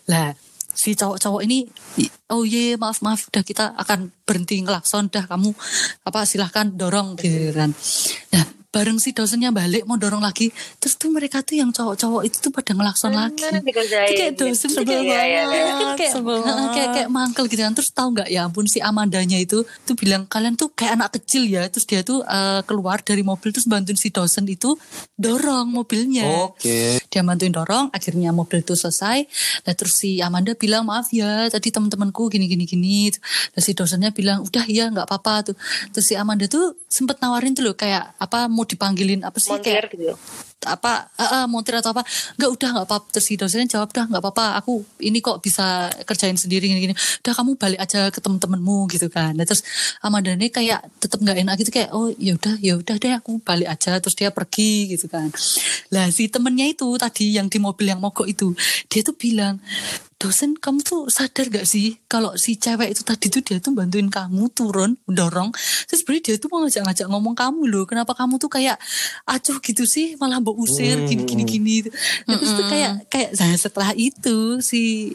Lah 0.09 0.27
si 0.75 0.91
cowok-cowok 0.91 1.41
ini 1.45 1.63
oh 2.27 2.43
iya 2.43 2.75
maaf 2.75 2.99
maaf 2.99 3.31
udah 3.31 3.47
kita 3.47 3.71
akan 3.79 4.11
berhenti 4.27 4.59
ngelakson 4.59 5.07
dah 5.07 5.23
kamu 5.23 5.55
apa 6.03 6.27
silahkan 6.27 6.67
dorong 6.67 7.15
gitu 7.15 7.55
kan 7.55 7.71
nah 8.27 8.43
bareng 8.75 8.99
si 8.99 9.15
dosennya 9.15 9.55
balik 9.55 9.87
mau 9.87 9.95
dorong 9.95 10.19
lagi. 10.19 10.51
Terus 10.83 10.99
tuh 10.99 11.07
mereka 11.07 11.39
tuh 11.39 11.55
yang 11.55 11.71
cowok-cowok 11.71 12.27
itu 12.27 12.43
tuh 12.43 12.51
pada 12.51 12.75
ngelakson 12.75 13.15
lagi. 13.15 13.39
dikerjain. 13.63 14.11
Itu 14.11 14.19
kayak 14.19 14.33
dosen 14.35 14.67
tuh 14.75 14.83
Sebel 14.83 14.99
kayak, 14.99 15.07
iya, 15.07 15.41
iya. 15.47 15.63
kan 15.79 15.95
kayak, 15.95 16.11
kayak 16.75 16.89
kayak 16.91 17.09
mangkel 17.09 17.47
gitu 17.47 17.63
kan. 17.63 17.71
Terus 17.71 17.95
tahu 17.95 18.07
nggak? 18.19 18.27
Ya 18.27 18.43
ampun 18.43 18.67
si 18.67 18.83
Amandanya 18.83 19.39
itu 19.39 19.63
tuh 19.63 19.95
bilang 19.95 20.27
kalian 20.27 20.59
tuh 20.59 20.75
kayak 20.75 20.99
anak 20.99 21.15
kecil 21.15 21.47
ya. 21.47 21.63
Terus 21.71 21.87
dia 21.87 22.03
tuh 22.03 22.19
eh, 22.27 22.61
keluar 22.67 22.99
dari 22.99 23.23
mobil 23.23 23.55
terus 23.55 23.63
bantuin 23.63 23.95
si 23.95 24.11
dosen 24.11 24.43
itu 24.51 24.75
dorong 25.15 25.71
mobilnya. 25.71 26.51
Oke. 26.51 26.99
dia 27.07 27.23
bantuin 27.23 27.55
dorong 27.55 27.95
akhirnya 27.95 28.35
mobil 28.35 28.59
itu 28.59 28.75
selesai. 28.75 29.23
Nah 29.63 29.73
terus 29.77 29.95
si 29.95 30.19
Amanda 30.19 30.51
bilang 30.51 30.83
maaf 30.83 31.15
ya 31.15 31.47
tadi 31.47 31.71
teman-temanku 31.71 32.27
gini 32.27 32.51
gini 32.51 32.67
gini. 32.67 33.07
Terus 33.55 33.63
si 33.63 33.71
dosennya 33.71 34.11
bilang 34.11 34.43
udah 34.43 34.67
ya 34.67 34.91
nggak 34.91 35.07
apa-apa 35.07 35.53
tuh. 35.53 35.55
Terus 35.95 36.11
si 36.11 36.19
Amanda 36.19 36.43
tuh 36.51 36.75
sempet 36.91 37.23
nawarin 37.23 37.55
tuh 37.55 37.71
loh 37.71 37.75
kayak 37.79 38.19
apa 38.19 38.51
mau 38.51 38.64
dipanggilin 38.67 39.21
apa 39.21 39.37
sih 39.37 39.53
Montir 39.53 39.85
kayak 39.85 39.93
gitu. 39.93 40.15
Apa 40.67 41.13
eh, 41.15 41.31
eh, 41.41 41.45
montir 41.45 41.77
atau 41.77 41.93
apa 41.93 42.01
nggak 42.35 42.49
udah 42.49 42.69
nggak 42.75 42.85
apa 42.89 42.97
terus 43.13 43.25
si 43.25 43.33
dosennya 43.37 43.67
jawab 43.77 43.89
dah 43.93 44.05
nggak 44.09 44.21
apa-apa 44.21 44.59
aku 44.59 44.81
ini 45.05 45.21
kok 45.21 45.39
bisa 45.39 45.89
kerjain 46.03 46.35
sendiri 46.35 46.67
gini 46.67 46.91
gini. 46.91 46.95
Udah 47.25 47.33
kamu 47.33 47.57
balik 47.57 47.79
aja 47.81 48.09
ke 48.09 48.19
temen-temenmu 48.19 48.89
gitu 48.91 49.07
kan. 49.09 49.37
Nah, 49.37 49.45
terus 49.45 49.61
Amanda 50.01 50.33
ini 50.33 50.49
kayak 50.49 50.85
tetap 50.99 51.21
nggak 51.21 51.37
enak 51.45 51.55
gitu 51.61 51.71
kayak 51.71 51.89
oh 51.93 52.09
ya 52.17 52.33
udah 52.35 52.55
ya 52.59 52.73
udah 52.79 52.95
deh 52.97 53.13
aku 53.15 53.39
balik 53.41 53.69
aja 53.69 53.97
terus 54.01 54.15
dia 54.17 54.29
pergi 54.33 54.95
gitu 54.97 55.05
kan. 55.07 55.29
Lah 55.93 56.09
si 56.09 56.27
temennya 56.27 56.65
itu 56.69 56.87
tadi 56.97 57.37
yang 57.37 57.47
di 57.47 57.57
mobil 57.61 57.91
yang 57.91 58.01
mogok 58.01 58.25
itu 58.25 58.53
dia 58.89 59.01
tuh 59.05 59.15
bilang 59.15 59.61
dosen 60.15 60.55
kamu 60.55 60.79
tuh 60.79 61.11
sadar 61.11 61.51
gak 61.51 61.67
sih 61.67 61.99
kalau 62.07 62.39
si 62.39 62.55
cewek 62.55 62.95
itu 62.95 63.03
tadi 63.03 63.27
tuh 63.27 63.43
dia 63.43 63.59
tuh 63.59 63.75
bantuin 63.75 64.07
kamu 64.07 64.47
turun 64.55 64.95
dorong 65.03 65.51
terus 65.85 66.01
sebenarnya 66.01 66.23
dia 66.23 66.35
tuh 66.39 66.49
mau 66.49 66.63
ngajak-ngajak 66.63 67.07
ngomong 67.11 67.35
kamu 67.35 67.61
loh 67.67 67.83
kenapa 67.83 68.15
kamu 68.15 68.39
tuh 68.39 68.47
kayak 68.47 68.79
acuh 69.27 69.59
gitu 69.59 69.83
sih 69.83 70.15
malah 70.15 70.39
usir 70.55 71.05
gini 71.05 71.23
gini 71.23 71.43
gini 71.43 71.77
Nah, 72.25 72.39
terus 72.39 72.51
tuh 72.55 72.65
kayak 72.65 72.91
kayak 73.11 73.29
nah, 73.35 73.55
setelah 73.55 73.91
itu 73.93 74.63
si 74.63 75.13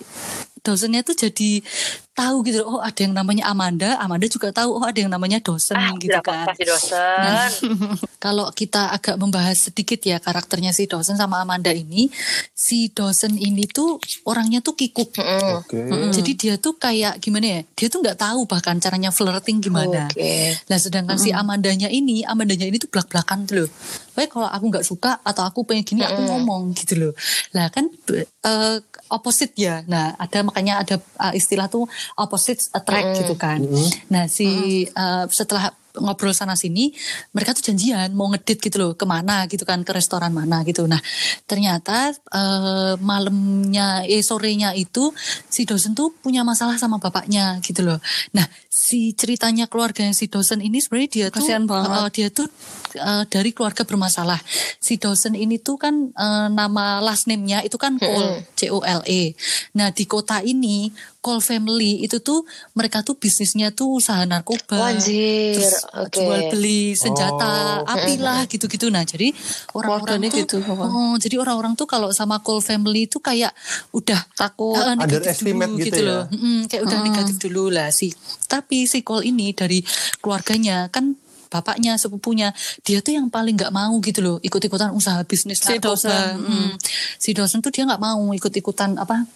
dosennya 0.61 1.01
tuh 1.01 1.17
jadi 1.17 1.65
tahu 2.13 2.45
gitu 2.45 2.61
oh 2.69 2.85
ada 2.85 3.01
yang 3.01 3.17
namanya 3.17 3.49
Amanda 3.49 3.97
Amanda 3.97 4.29
juga 4.29 4.53
tahu 4.53 4.77
oh 4.77 4.85
ada 4.85 5.01
yang 5.01 5.09
namanya 5.09 5.41
dosen 5.41 5.73
Ah, 5.73 5.97
gitu 5.97 6.21
kan 6.21 6.53
pasti 6.53 6.69
dosen. 6.69 7.49
kalau 8.25 8.53
kita 8.53 8.93
agak 8.93 9.17
membahas 9.17 9.73
sedikit 9.73 9.97
ya 10.05 10.21
karakternya 10.21 10.77
si 10.77 10.85
dosen 10.85 11.17
sama 11.17 11.41
Amanda 11.41 11.73
ini, 11.73 12.13
si 12.53 12.93
dosen 12.93 13.41
ini 13.41 13.65
tuh 13.65 13.97
orangnya 14.29 14.61
tuh 14.61 14.77
kikuk. 14.77 15.17
Oke. 15.17 15.81
Mm, 15.81 16.13
Jadi 16.13 16.37
dia 16.37 16.55
tuh 16.61 16.77
kayak 16.77 17.17
gimana 17.25 17.47
ya? 17.49 17.61
Dia 17.73 17.89
tuh 17.89 18.05
nggak 18.05 18.21
tahu 18.21 18.45
bahkan 18.45 18.77
caranya 18.77 19.09
flirting 19.09 19.65
gimana. 19.65 20.05
Oke. 20.13 20.61
Nah 20.69 20.77
sedangkan 20.77 21.17
si 21.17 21.33
Amandanya 21.33 21.89
ini, 21.89 22.21
Amandanya 22.29 22.69
ini 22.69 22.77
tuh 22.77 22.93
belak-belakan 22.93 23.49
tuh 23.49 23.65
loh. 23.65 23.71
Pokoknya 24.11 24.31
kalau 24.31 24.49
aku 24.51 24.65
nggak 24.71 24.87
suka 24.87 25.23
atau 25.23 25.43
aku 25.47 25.63
pengen 25.63 25.87
gini 25.87 26.03
aku 26.03 26.21
ngomong 26.27 26.75
gitu 26.75 26.95
loh. 26.99 27.13
Lah 27.55 27.71
kan 27.71 27.89
eh, 28.11 28.77
opposite 29.09 29.55
ya. 29.55 29.87
Nah 29.87 30.19
ada 30.19 30.43
makanya 30.43 30.83
ada 30.83 30.97
eh, 30.99 31.39
istilah 31.39 31.71
tuh 31.71 31.87
opposite 32.19 32.69
attract 32.75 33.23
gitu 33.23 33.35
kan. 33.39 33.63
Nah 34.11 34.27
si 34.27 34.85
eh, 34.87 35.25
setelah 35.31 35.73
ngobrol 35.99 36.31
sana 36.31 36.55
sini 36.55 36.95
mereka 37.35 37.57
tuh 37.57 37.67
janjian 37.73 38.15
mau 38.15 38.31
ngedit 38.31 38.63
gitu 38.63 38.77
loh 38.79 38.91
ke 38.95 39.03
mana 39.09 39.49
gitu 39.51 39.67
kan 39.67 39.83
ke 39.83 39.91
restoran 39.91 40.31
mana 40.31 40.63
gitu. 40.63 40.87
Nah 40.87 41.03
ternyata 41.49 42.15
eh, 42.15 42.95
malamnya 43.03 44.07
eh 44.07 44.23
sorenya 44.23 44.77
itu 44.77 45.11
si 45.51 45.67
dosen 45.67 45.99
tuh 45.99 46.15
punya 46.23 46.47
masalah 46.47 46.79
sama 46.79 47.03
bapaknya 47.03 47.59
gitu 47.65 47.83
loh. 47.83 47.99
Nah 48.37 48.47
si 48.71 49.13
ceritanya 49.19 49.67
keluarganya 49.67 50.15
si 50.15 50.31
dosen 50.31 50.63
ini 50.63 50.79
sebenarnya 50.79 51.11
dia 51.11 51.27
tuh 51.31 51.43
Kasihan 51.43 51.65
banget. 51.67 51.91
eh, 51.91 52.09
dia 52.15 52.29
tuh 52.31 52.47
eh, 52.95 53.25
dari 53.27 53.51
keluarga 53.51 53.83
bermasalah. 53.83 54.39
Si 54.79 54.99
dosen 54.99 55.35
ini 55.35 55.59
tuh 55.59 55.79
kan 55.79 55.95
eh, 56.15 56.49
nama 56.51 57.03
last 57.03 57.27
name-nya 57.27 57.67
itu 57.67 57.75
kan 57.81 57.99
Cole 57.99 58.47
C 58.55 58.71
O 58.71 58.83
L 58.83 59.03
E. 59.07 59.35
Nah 59.75 59.91
di 59.91 60.05
kota 60.07 60.43
ini 60.43 60.91
Cole 61.21 61.39
family 61.39 62.01
itu 62.01 62.17
tuh 62.19 62.43
mereka 62.73 63.01
tuh 63.01 63.13
bisnisnya 63.13 63.71
tuh 63.71 63.97
usaha 63.97 64.25
narkoba 64.25 64.89
Wajir, 64.89 65.53
terus 65.53 65.85
oke. 65.87 66.17
jual 66.17 66.41
beli 66.49 66.93
senjata 66.93 67.53
Oh. 67.81 67.85
api 67.87 68.17
lah 68.17 68.45
gitu-gitu 68.45 68.89
nah 68.89 69.03
jadi 69.03 69.29
orang-orang 69.71 70.17
tuh 70.27 70.41
gitu, 70.41 70.57
oh, 70.65 71.15
jadi 71.15 71.37
orang-orang 71.37 71.73
tuh 71.75 71.85
kalau 71.85 72.09
sama 72.11 72.41
Cole 72.41 72.61
family 72.61 73.05
itu 73.05 73.19
kayak 73.19 73.53
udah 73.91 74.17
Takut. 74.33 74.81
negatif 74.97 75.45
Underestimate 75.45 75.71
dulu 75.71 75.85
gitu 75.85 76.01
ya. 76.01 76.09
loh 76.11 76.23
Mm, 76.31 76.61
kayak 76.67 76.83
udah 76.83 76.99
negatif 77.01 77.37
dulu 77.39 77.65
lah 77.69 77.89
sih 77.91 78.11
tapi 78.47 78.85
si 78.85 79.01
Cole 79.01 79.25
ini 79.27 79.53
dari 79.53 79.85
keluarganya 80.19 80.89
kan 80.89 81.15
bapaknya 81.47 81.95
sepupunya 81.95 82.55
dia 82.81 83.01
tuh 83.01 83.13
yang 83.13 83.27
paling 83.27 83.55
nggak 83.55 83.71
mau 83.71 83.93
gitu 83.99 84.21
loh 84.21 84.37
ikut-ikutan 84.39 84.91
usaha 84.91 85.19
bisnis 85.23 85.59
Si 85.59 85.69
narkoba 85.69 85.99
dosen, 85.99 86.33
Mm. 86.39 86.71
si 87.17 87.31
dosen 87.31 87.59
tuh 87.59 87.69
dia 87.69 87.85
nggak 87.85 87.99
mau 87.99 88.23
ikut-ikutan 88.31 88.97
apa 88.97 89.27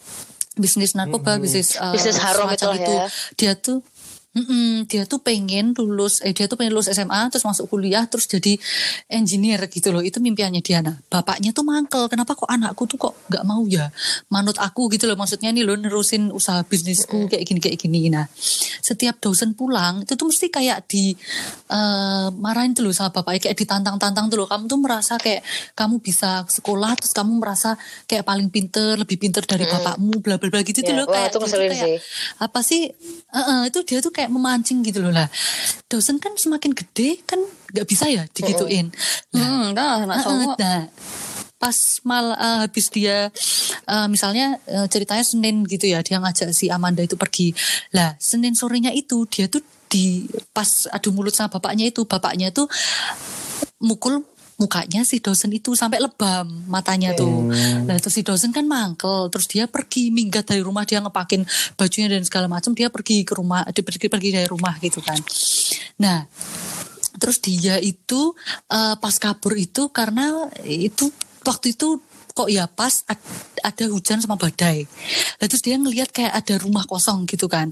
bisnis 0.55 0.95
narkoba 0.95 1.39
bisnis 1.43 1.75
eh, 1.75 1.93
Bisnis 1.95 2.19
haram 2.23 2.47
itulah 2.55 2.79
ya. 2.79 3.07
dia 3.35 3.53
tuh 3.59 3.83
Mm-mm, 4.35 4.91
dia 4.91 5.07
tuh 5.07 5.23
pengen 5.23 5.71
lulus, 5.79 6.19
eh 6.19 6.35
dia 6.35 6.51
tuh 6.51 6.59
pengen 6.59 6.75
lulus 6.75 6.91
SMA 6.91 7.31
terus 7.31 7.47
masuk 7.47 7.71
kuliah 7.71 8.03
terus 8.11 8.27
jadi 8.27 8.59
engineer 9.07 9.63
gitu 9.71 9.95
loh. 9.95 10.03
Itu 10.03 10.19
mimpiannya 10.19 10.59
dia 10.59 10.83
nah 10.83 10.99
bapaknya 11.07 11.55
tuh 11.55 11.63
mangkel 11.63 12.11
kenapa 12.11 12.35
kok 12.35 12.51
anakku 12.51 12.91
tuh 12.91 12.99
kok 12.99 13.15
nggak 13.31 13.45
mau 13.47 13.63
ya? 13.71 13.95
Manut 14.29 14.59
aku 14.59 14.91
gitu 14.91 15.07
loh 15.07 15.15
maksudnya 15.15 15.55
nih 15.55 15.63
lo 15.63 15.79
nerusin 15.79 16.35
usaha 16.35 16.67
bisnisku 16.67 17.31
kayak 17.31 17.47
gini 17.47 17.61
kayak 17.63 17.79
gini. 17.79 18.11
Nah 18.11 18.27
setiap 18.83 19.23
dosen 19.23 19.55
pulang 19.55 20.03
itu 20.03 20.19
tuh 20.19 20.27
mesti 20.27 20.51
kayak 20.51 20.91
di 20.91 21.15
eh, 21.71 22.27
marahin 22.35 22.75
tuh 22.75 22.85
loh 22.85 22.95
sama 22.95 23.15
bapaknya 23.15 23.49
kayak 23.49 23.57
ditantang-tantang 23.57 24.27
tuh 24.29 24.43
loh. 24.43 24.49
Kamu 24.51 24.67
tuh 24.67 24.83
merasa 24.83 25.15
kayak 25.15 25.47
kamu 25.73 26.03
bisa 26.03 26.43
sekolah 26.45 26.99
terus 26.99 27.15
kamu 27.15 27.39
merasa 27.39 27.79
kayak 28.05 28.27
paling 28.27 28.51
pinter 28.51 28.99
lebih 28.99 29.15
pinter 29.15 29.47
dari 29.47 29.63
bapakmu 29.65 30.19
bla 30.19 30.43
bla 30.43 30.51
bla 30.51 30.61
gitu 30.67 30.83
tuh 30.83 30.91
Ya, 30.91 30.99
loh. 30.99 31.07
wah, 31.07 31.15
kayak 31.23 31.31
itu 31.31 31.39
ngeselin 31.39 31.71
kayak 31.71 31.87
sih. 31.87 31.97
apa 32.43 32.61
sih? 32.61 32.83
Eh, 33.31 33.39
eh, 33.39 33.63
itu 33.71 33.79
dia 33.87 33.99
tuh 33.99 34.11
kayak 34.11 34.24
memancing 34.31 34.85
gitu 34.85 35.03
loh 35.05 35.13
lah. 35.13 35.29
Dosen 35.89 36.21
kan 36.21 36.37
semakin 36.37 36.73
gede 36.73 37.25
kan 37.25 37.41
nggak 37.75 37.87
bisa 37.89 38.07
ya 38.09 38.25
digituin. 38.31 38.93
Nah, 39.35 39.43
Hmm, 39.45 39.67
nah, 39.75 40.07
nah, 40.07 40.83
pas 41.65 41.79
mal 42.05 42.37
eh, 42.37 42.59
habis 42.69 42.93
dia 42.93 43.33
eh, 43.89 44.07
misalnya 44.13 44.61
eh, 44.69 44.87
ceritanya 44.93 45.25
Senin 45.25 45.65
gitu 45.65 45.89
ya 45.89 46.05
dia 46.05 46.21
ngajak 46.21 46.53
si 46.53 46.69
Amanda 46.69 47.01
itu 47.01 47.17
pergi. 47.17 47.57
Lah 47.97 48.13
Senin 48.21 48.53
sorenya 48.53 48.93
itu 48.93 49.25
dia 49.25 49.49
tuh 49.49 49.65
di 49.89 50.27
pas 50.53 50.91
adu 50.91 51.15
mulut 51.15 51.33
sama 51.33 51.57
bapaknya 51.57 51.89
itu 51.89 52.03
bapaknya 52.05 52.51
tuh 52.51 52.67
mukul 53.81 54.27
mukanya 54.57 55.03
si 55.03 55.19
dosen 55.19 55.51
itu 55.51 55.75
sampai 55.75 55.99
lebam 55.99 56.47
matanya 56.71 57.11
tuh. 57.15 57.51
Nah 57.87 57.97
terus 57.99 58.15
si 58.15 58.23
dosen 58.23 58.55
kan 58.55 58.65
mangkel, 58.67 59.29
terus 59.31 59.51
dia 59.51 59.67
pergi 59.67 60.15
minggat 60.15 60.47
dari 60.47 60.63
rumah 60.63 60.87
dia 60.87 61.03
ngepakin 61.03 61.43
bajunya 61.75 62.09
dan 62.11 62.23
segala 62.23 62.47
macam 62.47 62.71
dia 62.73 62.89
pergi 62.91 63.27
ke 63.27 63.35
rumah, 63.35 63.67
dia 63.75 63.83
pergi 63.83 64.07
pergi 64.07 64.31
dari 64.31 64.47
rumah 64.47 64.79
gitu 64.79 65.03
kan. 65.03 65.19
Nah 65.99 66.27
terus 67.19 67.39
dia 67.43 67.79
itu 67.79 68.35
eh, 68.71 68.95
pas 68.99 69.15
kabur 69.19 69.55
itu 69.55 69.91
karena 69.91 70.51
itu 70.67 71.11
waktu 71.43 71.75
itu 71.75 71.99
kok 72.35 72.51
ya 72.51 72.67
pas 72.67 73.07
ad- 73.07 73.23
ada 73.63 73.85
hujan 73.87 74.19
sama 74.19 74.35
badai. 74.35 74.91
Nah, 75.39 75.47
terus 75.47 75.63
dia 75.63 75.79
ngelihat 75.79 76.11
kayak 76.11 76.35
ada 76.35 76.55
rumah 76.59 76.83
kosong 76.83 77.31
gitu 77.31 77.47
kan. 77.47 77.71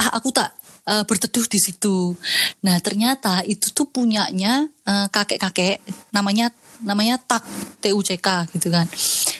Ah 0.00 0.16
aku 0.16 0.32
tak 0.32 0.56
eh, 0.84 1.02
berteduh 1.02 1.46
di 1.46 1.58
situ. 1.58 2.14
Nah 2.60 2.78
ternyata 2.78 3.42
itu 3.42 3.70
tuh 3.70 3.86
punyanya 3.86 4.66
eh, 4.82 5.06
kakek-kakek 5.08 5.80
namanya 6.10 6.50
namanya 6.80 7.14
Tak 7.16 7.46
TUCK 7.78 8.28
gitu 8.52 8.68
kan. 8.68 8.86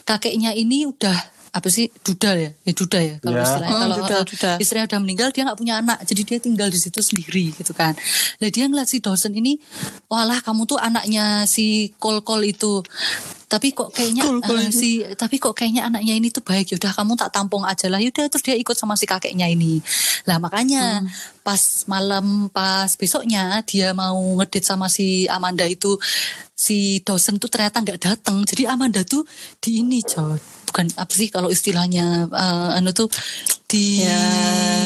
Kakeknya 0.03 0.53
ini 0.53 0.87
udah 0.87 1.15
apa 1.53 1.69
sih 1.69 1.93
duda 2.01 2.33
ya 2.33 2.51
ya 2.65 2.73
duda 2.73 2.97
ya 2.97 3.15
kalau 3.21 3.37
Ya. 3.37 3.45
istilahnya 3.45 3.69
Hmm, 3.69 3.83
kalau 3.85 3.97
duda, 4.01 4.17
eh, 4.17 4.25
duda. 4.25 4.51
istrinya 4.57 4.87
udah 4.89 5.01
meninggal 5.05 5.29
dia 5.29 5.43
nggak 5.45 5.59
punya 5.61 5.75
anak 5.77 5.99
jadi 6.01 6.23
dia 6.25 6.39
tinggal 6.41 6.69
di 6.73 6.81
situ 6.81 7.05
sendiri 7.05 7.53
gitu 7.53 7.77
kan 7.77 7.93
lah 8.41 8.49
dia 8.49 8.65
ngeliat 8.65 8.89
si 8.89 9.05
dosen 9.05 9.37
ini 9.37 9.61
walah 10.09 10.41
kamu 10.41 10.65
tuh 10.65 10.81
anaknya 10.81 11.45
si 11.45 11.93
kol 12.01 12.25
kol 12.25 12.41
itu 12.41 12.81
tapi 13.53 13.77
kok 13.77 13.93
kayaknya 13.93 14.25
eh, 14.49 14.73
si 14.73 15.05
tapi 15.13 15.37
kok 15.37 15.53
kayaknya 15.53 15.93
anaknya 15.93 16.17
ini 16.17 16.33
tuh 16.33 16.41
baik. 16.41 16.73
Yaudah 16.73 16.97
kamu 16.97 17.21
tak 17.21 17.37
tampung 17.37 17.69
aja 17.69 17.93
lah. 17.93 18.01
Yaudah 18.01 18.33
terus 18.33 18.41
dia 18.41 18.57
ikut 18.57 18.73
sama 18.73 18.97
si 18.97 19.05
kakeknya 19.05 19.45
ini. 19.53 19.85
Lah 20.25 20.41
makanya 20.41 21.05
pas 21.45 21.61
malam 21.85 22.49
pas 22.49 22.89
besoknya 22.97 23.61
dia 23.69 23.93
mau 23.93 24.17
ngedit 24.41 24.65
sama 24.65 24.89
si 24.89 25.29
Amanda 25.29 25.69
itu 25.69 26.01
si 26.57 27.03
dosen 27.05 27.37
tuh 27.37 27.51
ternyata 27.51 27.83
nggak 27.83 28.01
datang 28.01 28.47
jadi 28.47 28.71
Amanda 28.71 29.03
tuh 29.03 29.27
di 29.59 29.83
ini 29.83 29.99
coy 30.07 30.62
bukan 30.73 30.89
apa 30.97 31.13
sih 31.13 31.29
kalau 31.29 31.47
istilahnya 31.47 32.27
eh, 32.27 32.77
anu 32.77 32.91
tuh 32.91 33.13
di 33.69 34.05
Ya, 34.05 34.21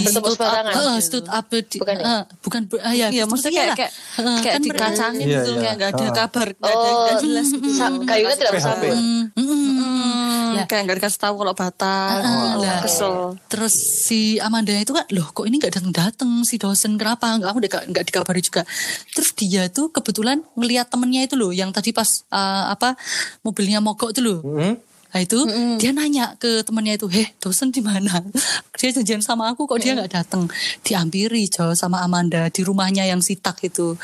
stood 0.04 0.38
up, 0.38 0.62
eh, 0.62 0.98
stood 1.00 1.26
up 1.26 1.46
di, 1.50 1.78
Bukan 1.78 1.94
ya? 1.96 2.04
eh, 2.06 2.22
bukan 2.38 2.60
ah, 2.78 2.90
ya, 2.92 3.06
Iya, 3.08 3.22
gitu, 3.22 3.30
maksudnya 3.30 3.62
kayak 3.64 3.76
kayak, 3.76 3.92
kayak 4.40 4.54
kan 4.54 4.62
dikacangin 4.62 5.26
Iya, 5.26 5.34
gitu, 5.36 5.50
iya. 5.50 5.58
kayak 5.58 5.74
nggak 5.74 5.90
ada 5.90 6.04
Ah. 6.06 6.14
kabar, 6.16 6.46
nggak 6.52 6.70
ada, 6.70 6.86
Oh, 6.86 6.98
nggak 7.00 7.16
jelas 7.20 7.46
gitu. 7.50 7.68
sa- 7.72 7.98
kayunya 8.00 8.36
tidak 8.36 8.52
bersambung. 8.54 8.94
Mm, 8.94 9.24
mm, 9.34 9.42
mm. 9.42 10.50
Lah, 10.56 10.64
kayak 10.64 10.82
nggak 10.86 10.98
dikasih 11.02 11.20
tahu 11.20 11.34
kalau 11.36 11.52
batal, 11.52 12.14
Ah, 12.16 12.54
oh, 12.54 12.78
kesel. 12.80 13.14
Terus 13.46 13.74
si 13.74 14.20
Amanda 14.38 14.70
itu 14.72 14.94
kan, 14.94 15.02
loh 15.10 15.26
kok 15.28 15.44
ini 15.44 15.58
nggak 15.58 15.72
datang 15.74 15.90
datang 15.90 16.30
si 16.42 16.54
dosen 16.56 16.94
kenapa? 16.94 17.26
Nggak 17.34 17.50
aku 17.50 17.58
nggak 17.60 17.84
nggak 17.90 18.04
dikabari 18.06 18.38
juga. 18.38 18.62
Terus 19.10 19.34
dia 19.34 19.66
tuh 19.66 19.90
kebetulan 19.90 20.46
ngelihat 20.54 20.86
temennya 20.86 21.26
itu 21.26 21.34
loh, 21.34 21.50
yang 21.50 21.68
tadi 21.68 21.90
pas 21.90 22.06
eh, 22.24 22.64
apa 22.70 22.94
mobilnya 23.42 23.82
mogok 23.82 24.14
itu 24.14 24.22
loh. 24.22 24.38
Hmm? 24.40 24.78
Nah 25.12 25.20
itu 25.22 25.38
dia 25.78 25.90
nanya 25.94 26.34
ke 26.36 26.66
temennya 26.66 26.98
itu, 26.98 27.06
heh 27.10 27.28
dosen 27.38 27.70
di 27.70 27.80
mana? 27.84 28.22
Dia 28.76 28.92
janjian 28.92 29.24
sama 29.24 29.48
aku 29.48 29.64
kok 29.64 29.80
dia 29.80 29.96
nggak 29.96 30.12
datang. 30.12 30.52
Diampiri 30.84 31.48
Jo 31.48 31.72
sama 31.72 32.04
Amanda 32.04 32.52
di 32.52 32.60
rumahnya 32.60 33.08
yang 33.08 33.24
sitak 33.24 33.56
itu. 33.64 33.96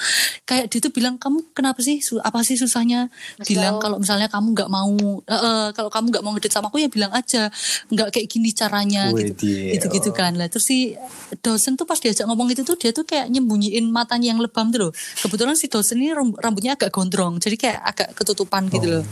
Kayak 0.49 0.73
dia 0.73 0.80
tuh 0.80 0.88
bilang 0.88 1.21
kamu 1.21 1.52
kenapa 1.52 1.85
sih? 1.85 2.00
Apa 2.25 2.40
sih 2.40 2.56
susahnya? 2.56 3.12
bilang 3.44 3.76
kalau 3.85 4.00
misalnya 4.00 4.32
kamu 4.32 4.56
nggak 4.56 4.71
mau, 4.73 4.97
eh, 5.28 5.37
eh, 5.37 5.66
kalau 5.76 5.92
kamu 5.92 6.06
nggak 6.09 6.25
mau 6.25 6.32
ngedit 6.32 6.52
sama 6.56 6.73
aku 6.73 6.80
ya 6.80 6.88
bilang 6.88 7.12
aja. 7.12 7.52
Nggak 7.92 8.16
kayak 8.16 8.26
gini 8.32 8.50
caranya 8.56 9.12
gitu. 9.12 9.44
Gitu 9.44 9.87
gitu 9.92 10.11
kan 10.16 10.40
lah. 10.40 10.49
Terus 10.49 10.64
si 10.64 10.97
dosen 11.44 11.76
tuh 11.76 11.85
pas 11.85 12.00
diajak 12.00 12.25
ngomong 12.25 12.49
itu 12.49 12.64
tuh 12.64 12.80
dia 12.80 12.97
tuh 12.97 13.04
kayak 13.04 13.28
nyembunyiin 13.28 13.92
matanya 13.92 14.32
yang 14.32 14.40
lebam 14.40 14.73
tuh 14.73 14.88
loh. 14.88 14.92
Kebetulan 15.21 15.52
si 15.52 15.68
dosen 15.68 16.00
ini 16.00 16.16
rambutnya 16.16 16.80
agak 16.80 16.88
gondrong, 16.88 17.37
jadi 17.37 17.56
kayak 17.61 17.80
agak 17.85 18.09
ketutupan 18.16 18.73
gitu 18.73 18.88
loh. 18.88 19.04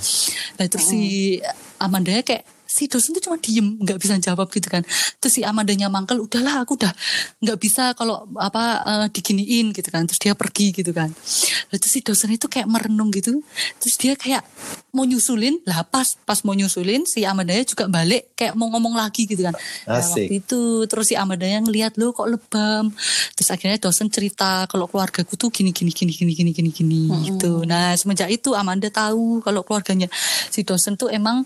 Nah 0.56 0.64
terus 0.64 0.88
si 0.88 1.36
Amanda 1.80 2.20
kayak 2.20 2.44
si 2.70 2.86
dosen 2.86 3.10
tuh 3.18 3.22
cuma 3.26 3.36
diem 3.42 3.74
nggak 3.82 3.98
bisa 3.98 4.14
jawab 4.22 4.46
gitu 4.54 4.70
kan. 4.70 4.86
Terus 5.18 5.32
si 5.34 5.42
Amandanya 5.42 5.90
mangkel 5.90 6.22
udahlah 6.22 6.62
aku 6.62 6.78
udah 6.78 6.94
nggak 7.42 7.58
bisa 7.58 7.98
kalau 7.98 8.30
apa 8.38 8.64
eh, 8.86 9.06
diginiin 9.10 9.74
gitu 9.74 9.90
kan. 9.90 10.06
Terus 10.06 10.22
dia 10.22 10.38
pergi 10.38 10.70
gitu 10.70 10.94
kan. 10.94 11.10
Lalu 11.10 11.78
terus 11.82 11.92
si 11.92 12.00
dosen 12.06 12.30
itu 12.30 12.46
kayak 12.46 12.70
merenung 12.70 13.10
gitu. 13.10 13.42
Terus 13.82 13.98
dia 13.98 14.14
kayak 14.14 14.46
mau 14.94 15.02
nyusulin 15.02 15.58
lah 15.66 15.82
pas 15.82 16.14
pas 16.22 16.38
mau 16.46 16.54
nyusulin 16.54 17.10
si 17.10 17.26
Amandanya 17.26 17.66
juga 17.66 17.90
balik 17.90 18.38
kayak 18.38 18.54
mau 18.54 18.70
ngomong 18.70 18.94
lagi 18.94 19.26
gitu 19.26 19.42
kan. 19.42 19.54
Nah, 19.90 19.98
Asik. 19.98 20.30
waktu 20.30 20.34
itu 20.38 20.62
terus 20.86 21.10
si 21.10 21.18
Amandanya 21.18 21.66
ngeliat 21.66 21.98
lo 21.98 22.14
kok 22.14 22.30
lebam? 22.30 22.94
Terus 23.34 23.50
akhirnya 23.50 23.82
dosen 23.82 24.06
cerita 24.14 24.70
kalau 24.70 24.86
keluargaku 24.86 25.34
tuh 25.34 25.50
gini 25.50 25.74
gini 25.74 25.90
gini 25.90 26.14
gini 26.14 26.32
gini 26.38 26.50
gini 26.54 26.70
gini 26.70 27.02
gitu. 27.34 27.66
Nah 27.66 27.98
semenjak 27.98 28.30
itu 28.30 28.54
Amanda 28.54 28.86
tahu 28.94 29.42
kalau 29.42 29.66
keluarganya 29.66 30.06
si 30.54 30.62
dosen 30.62 30.94
tuh 30.94 31.10
emang 31.10 31.42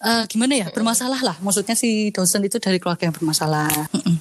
eh, 0.00 0.24
gimana 0.32 0.61
ya 0.61 0.61
bermasalah 0.70 1.20
lah 1.24 1.36
maksudnya 1.42 1.74
si 1.74 2.14
dosen 2.14 2.46
itu 2.46 2.62
dari 2.62 2.78
keluarga 2.78 3.10
yang 3.10 3.16
bermasalah 3.16 3.66
Mm-mm. 3.90 4.16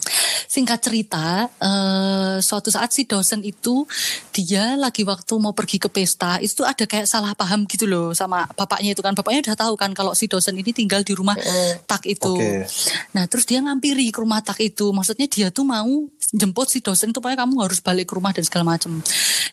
Singkat 0.49 0.79
cerita 0.81 1.49
eh, 1.61 2.37
suatu 2.41 2.69
saat 2.73 2.89
si 2.93 3.05
dosen 3.05 3.41
itu 3.45 3.85
dia 4.33 4.75
lagi 4.75 5.05
waktu 5.05 5.33
mau 5.37 5.53
pergi 5.55 5.77
ke 5.77 5.89
pesta 5.89 6.37
itu 6.41 6.65
ada 6.65 6.85
kayak 6.85 7.05
salah 7.09 7.33
paham 7.37 7.65
gitu 7.65 7.85
loh 7.85 8.13
sama 8.13 8.45
bapaknya 8.53 8.93
itu 8.93 9.01
kan 9.01 9.13
bapaknya 9.13 9.45
udah 9.49 9.57
tahu 9.57 9.73
kan 9.77 9.91
kalau 9.93 10.13
si 10.17 10.25
dosen 10.25 10.57
ini 10.57 10.71
tinggal 10.73 11.01
di 11.05 11.13
rumah 11.15 11.37
tak 11.87 12.05
itu 12.09 12.31
Oke. 12.31 12.65
Nah 13.15 13.27
terus 13.27 13.45
dia 13.45 13.59
ngampiri 13.61 14.09
ke 14.09 14.19
rumah 14.19 14.39
tak 14.41 14.59
itu. 14.63 14.89
Maksudnya 14.91 15.27
dia 15.27 15.47
tuh 15.53 15.67
mau 15.67 16.07
jemput 16.31 16.67
si 16.71 16.79
dosen 16.79 17.11
supaya 17.11 17.35
kamu 17.35 17.67
harus 17.67 17.79
balik 17.83 18.11
ke 18.11 18.13
rumah 18.17 18.31
dan 18.31 18.43
segala 18.45 18.75
macam. 18.75 18.99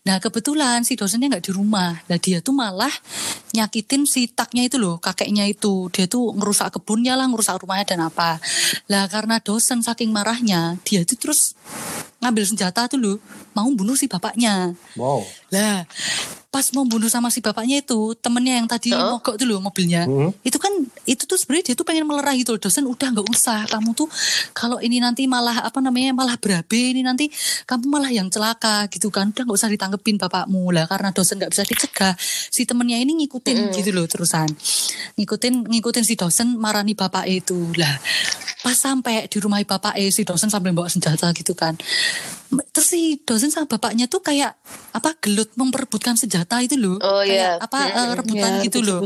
Nah 0.06 0.16
kebetulan 0.22 0.86
si 0.86 0.94
dosennya 0.94 1.36
nggak 1.36 1.44
di 1.50 1.52
rumah. 1.52 1.98
Nah 2.06 2.18
dia 2.18 2.38
tuh 2.40 2.54
malah 2.54 2.92
nyakitin 3.52 4.06
si 4.06 4.30
taknya 4.30 4.68
itu 4.68 4.78
loh, 4.78 5.02
kakeknya 5.02 5.44
itu. 5.50 5.90
Dia 5.90 6.06
tuh 6.06 6.32
ngerusak 6.36 6.78
kebunnya 6.78 7.18
lah, 7.18 7.26
ngerusak 7.26 7.58
rumahnya 7.60 7.96
dan 7.96 8.00
apa. 8.06 8.38
Lah 8.88 9.10
karena 9.10 9.42
dosen 9.42 9.82
saking 9.82 10.14
marahnya, 10.14 10.77
dia 10.82 11.02
tuh 11.04 11.18
terus 11.18 11.54
ngambil 12.18 12.44
senjata 12.46 12.90
tuh 12.90 12.98
loh 12.98 13.16
mau 13.54 13.70
bunuh 13.74 13.94
si 13.98 14.06
bapaknya. 14.06 14.74
Wow. 14.94 15.22
Lah, 15.50 15.82
pas 16.48 16.66
mau 16.74 16.86
bunuh 16.86 17.10
sama 17.10 17.30
si 17.30 17.42
bapaknya 17.42 17.82
itu, 17.82 18.14
temennya 18.18 18.58
yang 18.62 18.68
tadi 18.70 18.94
mogok 18.94 19.34
tuh 19.34 19.46
loh 19.46 19.58
mobilnya. 19.58 20.06
Hmm. 20.06 20.30
Itu 20.46 20.62
kan 20.62 20.70
itu 21.06 21.26
tuh 21.26 21.34
sebenarnya 21.34 21.72
dia 21.72 21.74
tuh 21.74 21.86
pengen 21.86 22.06
melerah 22.06 22.34
gitu 22.38 22.54
loh. 22.54 22.60
Dosen 22.62 22.86
udah 22.86 23.08
nggak 23.10 23.26
usah. 23.26 23.66
Kamu 23.66 23.98
tuh 23.98 24.06
kalau 24.54 24.78
ini 24.78 25.02
nanti 25.02 25.26
malah 25.26 25.66
apa 25.66 25.78
namanya 25.82 26.14
malah 26.14 26.38
berabe 26.38 26.94
ini 26.94 27.02
nanti 27.02 27.30
kamu 27.66 27.86
malah 27.90 28.10
yang 28.10 28.30
celaka 28.30 28.86
gitu 28.90 29.10
kan. 29.10 29.34
Udah 29.34 29.42
nggak 29.46 29.58
usah 29.58 29.70
ditanggepin 29.70 30.18
bapakmu 30.18 30.70
lah 30.70 30.86
karena 30.86 31.10
dosen 31.10 31.38
nggak 31.38 31.50
bisa 31.54 31.62
dicegah. 31.66 32.14
Si 32.50 32.62
temennya 32.66 32.98
ini 33.02 33.26
ngikutin 33.26 33.74
gitu 33.74 33.90
loh 33.90 34.06
terusan. 34.06 34.50
Ngikutin 35.18 35.66
ngikutin 35.66 36.04
si 36.06 36.14
dosen 36.14 36.54
marani 36.58 36.94
bapak 36.94 37.26
itu 37.26 37.74
lah. 37.74 37.98
Pas 38.68 38.76
sampai 38.76 39.24
di 39.32 39.40
rumah 39.40 39.64
bapak 39.64 39.96
eh 39.96 40.12
si 40.12 40.28
dosen 40.28 40.52
sambil 40.52 40.76
bawa 40.76 40.92
senjata 40.92 41.32
gitu 41.32 41.56
kan. 41.56 41.72
Terus 42.48 42.84
si 42.84 43.16
dosen 43.24 43.48
sama 43.48 43.64
bapaknya 43.64 44.12
tuh 44.12 44.20
kayak 44.20 44.60
apa 44.92 45.16
gelut 45.24 45.48
memperebutkan 45.56 46.20
senjata 46.20 46.60
itu 46.60 46.76
loh. 46.76 47.00
Oh, 47.00 47.24
kayak 47.24 47.32
iya. 47.32 47.64
apa 47.64 47.80
eh, 47.88 48.12
rebutan 48.12 48.60
Iya, 48.60 48.64
gitu 48.68 48.84
loh. 48.84 49.00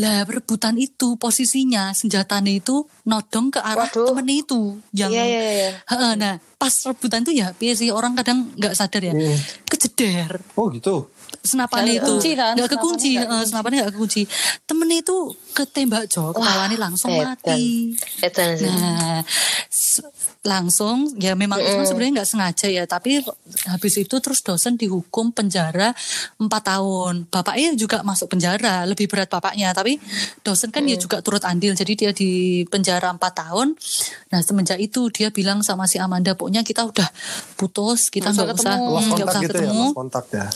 Lah 0.00 0.24
rebutan 0.24 0.80
itu 0.80 1.20
posisinya 1.20 1.92
senjatanya 1.92 2.56
itu 2.56 2.88
nodong 3.04 3.52
ke 3.52 3.60
arah 3.60 3.92
Waduh. 3.92 4.16
temennya 4.16 4.48
itu 4.48 4.80
yang 4.96 5.12
Iya, 5.12 5.24
iya, 5.28 5.40
iya. 5.52 5.70
Heeh, 5.92 6.12
nah 6.16 6.40
pas 6.56 6.72
rebutan 6.88 7.20
tuh 7.28 7.36
ya 7.36 7.52
biasa 7.52 7.84
sih 7.84 7.92
orang 7.92 8.16
kadang 8.16 8.48
nggak 8.56 8.72
sadar 8.72 9.12
ya 9.12 9.12
kejeder 9.68 10.40
Oh 10.56 10.72
gitu. 10.72 11.12
Senapannya 11.40 11.96
itu 11.96 12.04
kekunci 12.04 12.30
kan? 12.36 12.54
nggak 12.54 12.70
kekunci 12.76 13.10
Senapannya 13.48 13.78
eh, 13.78 13.82
nggak 13.82 13.94
kekunci 13.96 14.22
temennya 14.68 14.98
itu 15.00 15.16
ketembak 15.56 16.04
jo 16.12 16.36
kepalanya 16.36 16.76
langsung 16.76 17.08
edan. 17.12 17.32
mati 17.32 17.96
Edan 18.20 18.50
sih. 18.56 18.68
Nah, 18.68 19.20
langsung 20.42 21.06
ya 21.22 21.38
memang 21.38 21.62
itu 21.62 21.70
kan 21.70 21.86
sebenarnya 21.86 22.12
nggak 22.22 22.28
sengaja 22.28 22.66
ya, 22.66 22.84
tapi 22.88 23.22
habis 23.70 23.94
itu 23.94 24.14
terus 24.18 24.42
dosen 24.42 24.74
dihukum 24.74 25.30
penjara 25.30 25.94
empat 26.40 26.62
tahun. 26.66 27.30
Bapaknya 27.30 27.78
juga 27.78 28.02
masuk 28.02 28.34
penjara, 28.34 28.82
lebih 28.82 29.06
berat 29.06 29.30
bapaknya, 29.30 29.70
tapi 29.70 30.02
dosen 30.42 30.74
kan 30.74 30.82
dia 30.82 30.98
juga 30.98 31.22
turut 31.22 31.46
andil, 31.46 31.78
jadi 31.78 31.92
dia 31.94 32.10
di 32.10 32.62
penjara 32.66 33.14
empat 33.14 33.38
tahun. 33.38 33.78
Nah 34.34 34.40
semenjak 34.42 34.82
itu 34.82 35.06
dia 35.14 35.30
bilang 35.30 35.62
sama 35.62 35.86
si 35.86 36.02
Amanda, 36.02 36.34
pokoknya 36.34 36.66
kita 36.66 36.90
udah 36.90 37.06
putus, 37.54 38.10
kita 38.10 38.34
Nggak 38.34 38.58
nggak 38.58 38.58
usah. 38.58 38.76
Lost 38.82 39.06
nggak 39.14 39.22
kontak 39.22 39.30
usah 39.30 39.42
gitu 39.46 39.54
ya, 39.54 39.62
ketemu. 39.62 39.86
kontak 39.94 40.24
ya. 40.34 40.46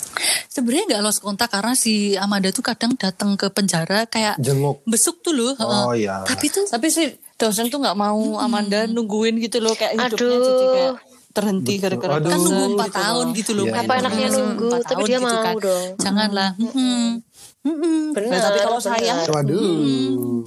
Sebenarnya 0.66 0.98
nggak 0.98 1.02
lost 1.06 1.22
kontak 1.22 1.46
karena 1.46 1.78
si 1.78 2.18
Amanda 2.18 2.50
tuh 2.50 2.66
kadang 2.66 2.98
datang 2.98 3.38
ke 3.38 3.46
penjara 3.54 4.02
kayak 4.10 4.34
Jenguk. 4.42 4.82
besuk 4.82 5.22
tuh 5.22 5.30
loh. 5.30 5.54
Oh, 5.62 5.94
heeh. 5.94 6.10
iya. 6.10 6.26
Tapi 6.26 6.50
tuh 6.50 6.66
Tapi 6.66 6.90
si 6.90 7.06
dosen 7.38 7.70
tuh 7.70 7.78
nggak 7.78 7.94
mau 7.94 8.42
Amanda 8.42 8.90
nungguin 8.90 9.38
gitu 9.38 9.62
loh 9.62 9.78
kayak 9.78 9.94
hidupnya 9.94 10.26
Aduh. 10.26 10.42
jadi 10.42 10.66
kayak 10.66 10.92
terhenti 11.30 11.74
gara-gara 11.78 12.18
kan 12.18 12.34
nunggu 12.34 12.74
empat 12.74 12.88
gitu 12.90 12.98
tahun 12.98 13.26
gitu 13.38 13.50
loh. 13.54 13.64
Iya, 13.68 13.70
Mbak. 13.70 13.84
Apa 13.86 13.92
anaknya 13.94 14.26
Nunggu 14.26 14.42
nunggu, 14.42 14.68
tapi 14.74 14.82
tahun 14.90 15.06
dia 15.06 15.14
gitu 15.14 15.22
mau 15.22 15.38
kan. 15.38 15.54
dong. 15.62 15.86
Janganlah. 16.02 16.50
Mm-mm. 16.58 17.04
Mm-mm. 17.62 17.98
Benar. 18.10 18.30
Nah, 18.34 18.40
tapi 18.42 18.58
kalau 18.58 18.80
sayang 18.82 19.18
Waduh. 19.22 20.42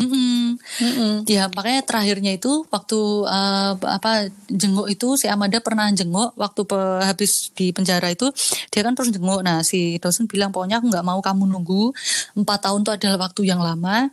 Mm-mm. 0.80 1.28
Ya 1.28 1.52
makanya 1.52 1.84
terakhirnya 1.84 2.32
itu 2.40 2.64
waktu 2.72 3.00
eh, 3.28 3.72
apa 3.76 4.32
jenguk 4.48 4.88
itu 4.88 5.20
si 5.20 5.28
Amanda 5.28 5.60
pernah 5.60 5.92
jenguk 5.92 6.32
waktu 6.40 6.62
pe- 6.64 7.04
habis 7.04 7.52
di 7.52 7.76
penjara 7.76 8.08
itu 8.08 8.32
dia 8.72 8.82
kan 8.82 8.96
terus 8.96 9.12
jenguk. 9.12 9.44
Nah 9.44 9.60
si 9.62 10.00
dosen 10.00 10.26
bilang 10.26 10.56
pokoknya 10.56 10.80
aku 10.80 10.88
nggak 10.88 11.06
mau 11.06 11.20
kamu 11.20 11.44
nunggu 11.52 11.92
empat 12.40 12.60
tahun 12.72 12.88
itu 12.88 12.92
adalah 12.96 13.18
waktu 13.30 13.42
yang 13.44 13.60
lama. 13.60 14.08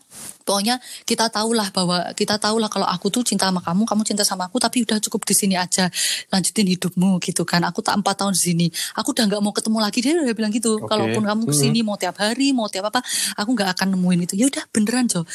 Pokoknya 0.46 0.78
kita 1.02 1.26
tahulah 1.26 1.74
bahwa 1.74 2.14
kita 2.14 2.38
tahulah 2.38 2.70
kalau 2.70 2.86
aku 2.86 3.10
tuh 3.10 3.26
cinta 3.26 3.50
sama 3.50 3.58
kamu, 3.58 3.82
kamu 3.82 4.02
cinta 4.06 4.22
sama 4.22 4.46
aku, 4.46 4.62
tapi 4.62 4.86
udah 4.86 5.02
cukup 5.02 5.26
di 5.26 5.34
sini 5.34 5.58
aja, 5.58 5.90
lanjutin 6.30 6.70
hidupmu 6.70 7.18
gitu 7.18 7.42
kan. 7.42 7.66
Aku 7.66 7.82
tak 7.82 7.98
empat 7.98 8.14
tahun 8.22 8.30
di 8.30 8.42
sini, 8.54 8.66
aku 8.94 9.10
udah 9.10 9.26
nggak 9.26 9.42
mau 9.42 9.50
ketemu 9.50 9.78
lagi 9.82 9.98
dia 10.06 10.14
udah 10.14 10.34
bilang 10.38 10.54
gitu. 10.54 10.78
Oke. 10.78 10.86
Kalaupun 10.86 11.26
kamu 11.26 11.42
ke 11.50 11.54
sini 11.58 11.82
mau 11.82 11.98
tiap 11.98 12.22
hari, 12.22 12.54
mau 12.54 12.70
tiap 12.70 12.86
apa, 12.94 13.02
aku 13.34 13.50
nggak 13.58 13.74
akan 13.74 13.98
nemuin 13.98 14.30
itu. 14.30 14.34
Ya 14.38 14.46
udah 14.46 14.64
beneran 14.70 15.10
Jo. 15.10 15.26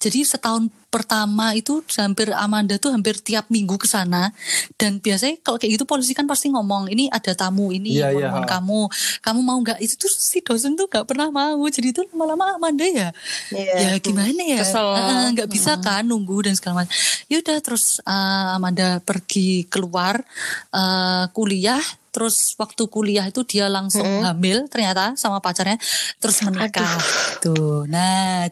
Jadi 0.00 0.24
setahun 0.24 0.72
pertama 0.88 1.52
itu 1.52 1.84
hampir 2.00 2.32
Amanda 2.32 2.80
tuh 2.80 2.88
hampir 2.90 3.20
tiap 3.20 3.52
minggu 3.52 3.76
ke 3.76 3.84
sana. 3.84 4.32
Dan 4.80 4.96
biasanya 4.96 5.36
kalau 5.44 5.60
kayak 5.60 5.76
gitu 5.76 5.84
polisi 5.84 6.16
kan 6.16 6.24
pasti 6.24 6.48
ngomong 6.48 6.88
ini 6.88 7.12
ada 7.12 7.36
tamu 7.36 7.68
ini 7.68 8.00
yang 8.00 8.16
iya, 8.16 8.32
ha. 8.32 8.48
kamu. 8.48 8.88
Kamu 9.20 9.40
mau 9.44 9.60
nggak? 9.60 9.76
Itu 9.76 10.00
tuh 10.00 10.10
si 10.10 10.40
dosen 10.40 10.74
tuh 10.80 10.88
nggak 10.88 11.04
pernah 11.04 11.28
mau. 11.28 11.60
Jadi 11.68 11.92
itu 11.92 12.00
lama-lama 12.16 12.56
Amanda 12.56 12.88
ya 12.88 13.12
Iya. 13.52 13.74
ya 13.76 13.90
gimana 14.00 14.40
ya? 14.40 14.64
Kesel. 14.64 14.88
Nggak 15.36 15.48
bisa 15.52 15.76
kan 15.84 16.08
nunggu 16.08 16.48
dan 16.48 16.56
segala 16.56 16.82
macam. 16.82 16.96
Ya 17.28 17.36
udah 17.44 17.58
terus 17.60 18.00
eh, 18.00 18.56
Amanda 18.56 19.04
pergi 19.04 19.68
keluar 19.68 20.24
eh, 20.72 21.24
kuliah. 21.36 21.84
Terus 22.10 22.58
waktu 22.58 22.90
kuliah 22.90 23.22
itu 23.30 23.46
dia 23.46 23.70
langsung 23.70 24.02
hamil 24.26 24.66
ternyata 24.66 25.14
sama 25.14 25.38
pacarnya. 25.38 25.78
Terus 26.18 26.42
menikah 26.42 26.98
tuh. 27.38 27.86
Nah 27.86 28.50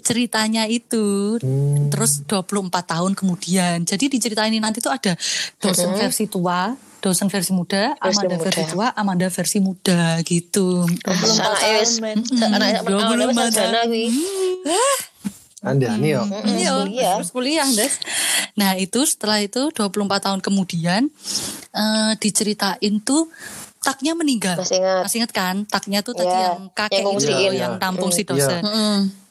ceritanya 0.00 0.64
itu 0.64 1.36
terus 1.88 2.24
24 2.24 2.48
tahun 2.84 3.12
kemudian 3.12 3.84
jadi 3.84 4.04
di 4.08 4.18
cerita 4.18 4.44
ini 4.44 4.56
nanti 4.58 4.80
tuh 4.80 4.92
ada 4.92 5.12
dosen 5.60 5.92
versi 5.94 6.24
tua 6.26 6.72
dosen 6.98 7.28
versi 7.28 7.52
muda 7.52 7.92
Versi 8.00 8.24
Amanda 8.24 8.36
muda. 8.36 8.44
versi 8.48 8.62
tua 8.66 8.86
Amanda 8.96 9.28
versi 9.28 9.58
muda 9.60 10.00
gitu 10.24 10.88
Anak 11.04 11.60
wis 11.76 12.00
anak 12.00 12.56
anak 12.56 12.88
Dua 12.88 13.00
puluh 13.04 13.24
wis 13.28 13.36
empat 13.36 13.52
sarjana 13.52 13.80
kuwi. 13.84 14.04
Anda 15.64 15.96
nih 15.96 16.10
yo. 16.12 16.22
Iya, 16.44 16.72
kuliah. 16.84 17.14
terus 17.16 17.30
kuliah, 17.32 17.64
Des. 17.72 17.96
Nah, 18.52 18.76
itu 18.76 19.00
setelah 19.08 19.40
itu 19.40 19.72
24 19.72 19.96
tahun 20.20 20.40
kemudian 20.44 21.08
eh 21.72 22.12
diceritain 22.20 22.94
tuh 23.00 23.32
taknya 23.80 24.12
meninggal. 24.12 24.60
Masih 24.60 24.76
ingat. 24.84 25.02
Masih 25.08 25.16
ingat 25.24 25.32
kan? 25.32 25.56
Taknya 25.64 26.04
tuh 26.04 26.12
tadi 26.12 26.28
Iya, 26.28 26.52
yang 26.52 26.68
kakek 26.68 27.00
yang 27.00 27.16
itu 27.16 27.28
loh, 27.32 27.52
yang 27.56 27.74
tampung 27.80 28.12
si 28.12 28.24
Iya. 28.24 28.28
dosen. 28.28 28.60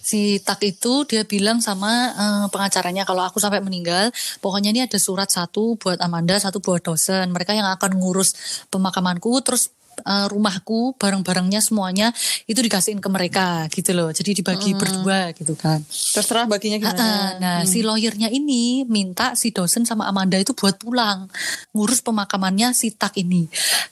Si 0.04 0.44
tak 0.44 0.60
itu 0.68 1.08
dia 1.08 1.24
bilang 1.24 1.64
sama 1.64 2.12
eh, 2.12 2.46
pengacaranya 2.52 3.08
kalau 3.08 3.24
aku 3.24 3.40
sampai 3.40 3.64
meninggal, 3.64 4.12
pokoknya 4.44 4.76
ini 4.76 4.82
ada 4.84 5.00
surat 5.00 5.32
satu 5.32 5.80
buat 5.80 5.98
Amanda, 6.04 6.36
satu 6.36 6.60
buat 6.60 6.84
dosen. 6.84 7.32
Mereka 7.32 7.56
yang 7.56 7.68
akan 7.72 7.96
ngurus 7.96 8.36
pemakamanku, 8.68 9.40
terus 9.40 9.72
eh, 10.02 10.28
rumahku, 10.30 10.98
barang-barangnya 10.98 11.62
semuanya 11.62 12.10
itu 12.50 12.60
dikasihin 12.60 12.98
ke 12.98 13.10
mereka 13.12 13.68
gitu 13.70 13.94
loh. 13.94 14.10
Jadi 14.10 14.42
dibagi 14.42 14.74
berdua 14.74 15.32
gitu 15.38 15.54
kan. 15.54 15.82
terserah 16.14 16.46
baginya 16.46 16.78
Ah, 16.78 16.84
ah. 16.84 16.92
gimana 16.94 17.10
Nah, 17.40 17.58
si 17.66 17.86
lawyernya 17.86 18.30
ini 18.30 18.84
minta 18.86 19.34
si 19.38 19.54
dosen 19.54 19.86
sama 19.86 20.06
Amanda 20.10 20.38
itu 20.38 20.54
buat 20.54 20.78
pulang 20.78 21.30
ngurus 21.74 22.02
pemakamannya 22.02 22.74
si 22.74 22.94
Tak 22.94 23.18
ini. 23.18 23.46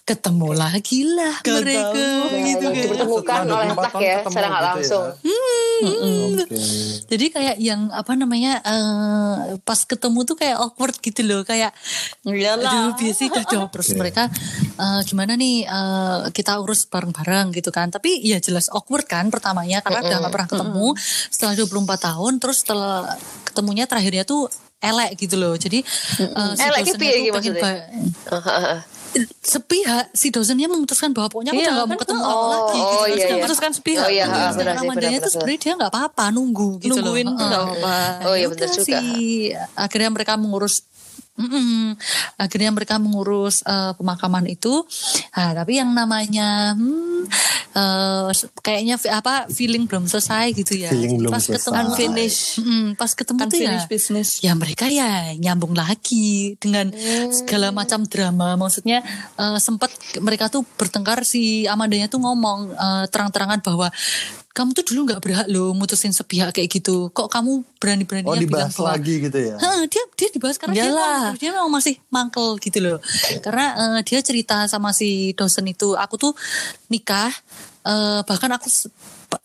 Ketemu 0.05 0.49
lagi 0.53 1.05
lah 1.05 1.41
mereka 1.41 2.05
gitu 2.45 2.65
kan. 2.67 2.73
Dipertemukan 2.75 3.39
oleh 3.47 3.67
24 3.73 3.81
tak 3.81 3.93
ya 4.01 4.15
secara 4.25 4.47
nggak 4.47 4.61
gitu 4.61 4.65
ya. 4.65 4.69
langsung. 4.73 5.05
Oke. 6.41 6.45
Jadi 7.09 7.25
kayak 7.33 7.57
yang 7.57 7.89
apa 7.89 8.13
namanya 8.13 8.61
eh, 8.61 9.57
pas 9.65 9.79
ketemu 9.81 10.19
tuh 10.23 10.37
kayak 10.37 10.57
awkward 10.61 10.95
gitu 11.01 11.21
loh, 11.25 11.41
kayak 11.41 11.73
Iyalah. 12.23 12.69
aduh 12.69 12.91
biasa 12.95 13.21
dong. 13.49 13.67
terus 13.73 13.89
mereka 13.97 14.29
eh, 14.77 15.01
gimana 15.07 15.33
nih 15.33 15.65
eh, 15.91 16.31
kita 16.31 16.55
urus 16.57 16.85
bareng-bareng 16.85 17.51
gitu 17.51 17.69
kan. 17.69 17.87
Tapi 17.87 18.21
ya 18.21 18.39
jelas 18.39 18.67
awkward 18.67 19.05
kan 19.05 19.27
pertamanya 19.27 19.79
karena 19.79 19.99
udah 20.01 20.17
gak 20.21 20.33
pernah 20.33 20.49
ketemu 20.49 20.87
setelah 21.27 21.53
24 21.55 21.67
tahun 22.01 22.33
terus 22.37 22.57
setelah 22.59 23.19
ketemunya 23.43 23.83
terakhirnya 23.83 24.23
tuh 24.23 24.47
elek 24.79 25.13
gitu 25.15 25.35
loh. 25.35 25.53
Jadi 25.53 25.83
si 25.83 26.23
Elek 26.57 26.81
ki 26.81 26.91
dosennya 26.91 26.97
piye 26.97 27.11
tuh 27.11 27.19
iki 27.19 27.29
pengen 27.29 27.53
maksudnya? 27.53 28.81
sepihak 29.43 30.07
si 30.13 30.31
dosennya 30.31 30.67
memutuskan 30.67 31.11
bahwa 31.11 31.27
pokoknya 31.27 31.51
aku 31.51 31.59
Iya, 31.59 31.67
udah 31.67 31.75
gak 31.75 31.83
kan 31.83 31.89
mau 31.89 31.99
ketemu 31.99 32.15
tuh. 32.15 32.23
kamu 32.23 32.47
lagi 32.47 32.55
Oh, 32.55 32.71
gitu. 32.71 32.79
oh, 32.79 33.05
iya, 33.05 33.11
dia 33.11 33.19
iya. 33.21 33.35
memutuskan 33.35 33.71
sepihak. 33.73 34.01
Oh, 34.01 34.09
iya, 34.09 34.23
Sedangkan 34.23 34.55
benar 34.55 34.75
tuh 35.11 35.19
benar. 35.19 35.29
sebenarnya 35.29 35.59
dia 35.59 35.73
nggak 35.75 35.91
apa-apa 35.91 36.23
nunggu 36.31 36.69
gitu 36.79 36.91
Nungguin 36.95 37.27
loh. 37.27 37.35
tuh 37.35 37.45
nggak 37.45 37.61
Heeh. 37.61 37.75
apa-apa. 37.75 37.97
Oh, 38.23 38.33
iya, 38.33 38.41
Ya 38.41 38.47
benar 38.47 38.69
juga. 38.69 38.85
sih. 38.87 39.51
akhirnya 39.75 40.09
mereka 40.09 40.33
mengurus 40.39 40.75
Mm-mm. 41.41 41.97
akhirnya 42.37 42.69
mereka 42.69 43.01
mengurus 43.01 43.65
eh, 43.65 43.91
pemakaman 43.97 44.45
itu 44.45 44.85
nah, 45.33 45.51
tapi 45.57 45.81
yang 45.81 45.89
namanya 45.91 46.77
hmm, 46.77 47.25
eh, 47.73 48.29
kayaknya 48.61 48.95
apa 49.09 49.49
feeling 49.49 49.89
belum 49.89 50.05
selesai 50.05 50.53
gitu 50.53 50.77
ya 50.77 50.93
Feeling 50.93 51.17
belum 51.17 51.31
pas 51.33 51.41
selesai. 51.41 51.65
ketemu 51.65 51.75
Unfinished. 51.81 52.43
Mm, 52.61 52.87
pas 52.93 53.11
ketemu 53.11 53.39
tuh 53.41 53.59
ya 53.59 53.73
business. 53.89 54.29
ya 54.39 54.53
mereka 54.53 54.85
ya 54.85 55.33
nyambung 55.35 55.73
lagi 55.73 56.53
dengan 56.61 56.93
segala 57.33 57.73
macam 57.73 58.05
drama 58.05 58.53
maksudnya 58.55 59.01
eh, 59.35 59.57
sempat 59.57 59.89
mereka 60.19 60.47
tuh 60.47 60.61
bertengkar 60.77 61.25
si 61.25 61.65
Amandanya 61.65 62.05
tuh 62.05 62.21
ngomong 62.21 62.59
eh, 62.71 63.05
terang-terangan 63.09 63.59
bahwa 63.63 63.87
kamu 64.51 64.75
tuh 64.75 64.83
dulu 64.83 64.99
nggak 65.07 65.21
berhak 65.23 65.47
loh 65.47 65.71
mutusin 65.71 66.11
sepihak 66.11 66.51
kayak 66.51 66.67
gitu 66.67 67.07
kok 67.09 67.27
kamu 67.27 67.63
Oh 67.63 67.63
berani-beraninya 67.79 68.35
bilang 68.35 68.67
dibahas 68.67 68.75
bahwa 68.75 68.91
lagi 68.93 69.15
gitu 69.23 69.37
ya. 69.39 69.55
Heeh, 69.57 69.81
dia 69.87 70.03
dia 70.13 70.29
dibahas 70.29 70.57
karena 70.59 70.73
dia, 70.75 70.83
Iyalah. 70.85 71.07
memang- 71.31 71.39
dia 71.39 71.49
memang 71.51 71.71
masih 71.71 71.95
mangkel 72.07 72.47
gitu 72.59 72.79
loh. 72.79 72.97
Karena 73.39 73.65
eh, 73.73 74.01
dia 74.03 74.19
cerita 74.19 74.67
sama 74.67 74.91
si 74.91 75.31
dosen 75.33 75.65
itu, 75.65 75.95
aku 75.95 76.15
tuh 76.15 76.33
nikah, 76.87 77.31
eh, 77.81 78.19
bahkan 78.21 78.51
aku 78.51 78.67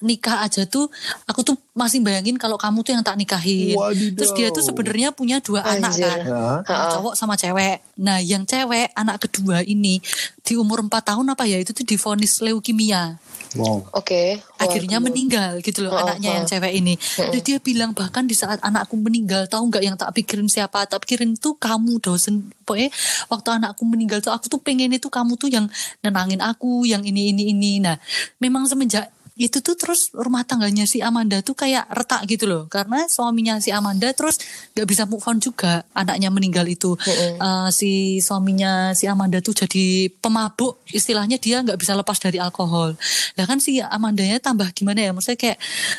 nikah 0.03 0.43
aja 0.43 0.67
tuh 0.67 0.91
aku 1.27 1.47
tuh 1.47 1.57
masih 1.77 2.01
bayangin 2.01 2.41
kalau 2.41 2.57
kamu 2.57 2.81
tuh 2.81 2.93
yang 2.97 3.05
tak 3.05 3.21
nikahin. 3.21 3.77
Wadidaw. 3.77 4.17
Terus 4.17 4.31
dia 4.33 4.49
tuh 4.49 4.65
sebenarnya 4.65 5.13
punya 5.13 5.39
dua 5.45 5.61
anak 5.63 5.93
Anjir. 5.93 6.09
kan. 6.09 6.19
Ya. 6.25 6.45
Yang 6.65 6.87
cowok 6.97 7.15
sama 7.15 7.35
cewek. 7.37 7.77
Nah, 8.01 8.19
yang 8.21 8.43
cewek 8.49 8.93
anak 8.97 9.29
kedua 9.29 9.61
ini 9.61 10.01
di 10.41 10.55
umur 10.57 10.81
4 10.85 11.13
tahun 11.13 11.27
apa 11.33 11.45
ya 11.45 11.61
itu 11.61 11.77
tuh 11.77 11.85
divonis 11.85 12.41
leukemia. 12.41 13.21
Wow. 13.57 13.89
Oke. 13.97 14.41
Akhirnya 14.61 15.01
Waduh. 15.01 15.07
meninggal 15.09 15.51
gitu 15.65 15.85
loh 15.89 15.97
Oh, 15.97 16.01
anaknya 16.05 16.31
oh. 16.33 16.35
yang 16.41 16.47
cewek 16.49 16.73
ini. 16.77 16.95
Dan 17.17 17.41
dia 17.41 17.59
bilang 17.61 17.97
bahkan 17.97 18.29
di 18.29 18.37
saat 18.37 18.61
anakku 18.61 19.01
meninggal 19.01 19.49
tahu 19.49 19.73
nggak 19.73 19.83
yang 19.85 19.97
tak 19.97 20.13
pikirin 20.13 20.49
siapa? 20.49 20.85
Tak 20.85 21.09
pikirin 21.09 21.37
tuh 21.41 21.57
kamu 21.57 22.01
dosen. 22.05 22.53
Pokoknya 22.69 22.93
waktu 23.33 23.49
anakku 23.57 23.83
meninggal 23.89 24.21
tuh 24.21 24.33
aku 24.33 24.53
tuh 24.53 24.61
pengen 24.61 24.93
itu 24.93 25.09
kamu 25.09 25.41
tuh 25.41 25.49
yang 25.49 25.69
nenangin 26.05 26.45
aku, 26.45 26.85
yang 26.85 27.01
ini 27.01 27.33
ini 27.33 27.53
ini. 27.53 27.73
Nah, 27.81 27.97
memang 28.41 28.69
semenjak 28.69 29.09
itu 29.37 29.61
tuh 29.61 29.77
terus 29.77 30.09
rumah 30.17 30.49
tangganya 30.49 30.89
si 30.89 31.05
Amanda 31.05 31.45
tuh 31.45 31.53
kayak 31.53 31.93
retak 31.93 32.25
gitu 32.25 32.49
loh. 32.49 32.65
Karena 32.73 33.05
suaminya 33.05 33.61
si 33.61 33.69
Amanda 33.69 34.09
terus 34.17 34.41
nggak 34.73 34.89
bisa 34.89 35.05
move 35.05 35.21
on 35.29 35.37
juga. 35.37 35.85
Anaknya 35.93 36.33
meninggal 36.33 36.65
itu. 36.65 36.97
Eh, 37.05 37.69
si 37.69 38.19
suaminya 38.25 38.97
si 38.97 39.05
Amanda 39.05 39.45
tuh 39.45 39.53
jadi 39.53 40.09
pemabuk. 40.09 40.81
Istilahnya 40.89 41.37
dia 41.37 41.61
nggak 41.61 41.77
bisa 41.77 41.93
lepas 41.93 42.17
dari 42.17 42.41
alkohol. 42.41 42.97
Lah 43.37 43.45
kan 43.45 43.61
si 43.61 43.77
Amandanya 43.77 44.41
tambah 44.41 44.73
gimana 44.73 45.05
ya? 45.05 45.13
Maksudnya 45.13 45.37
kayak 45.37 45.59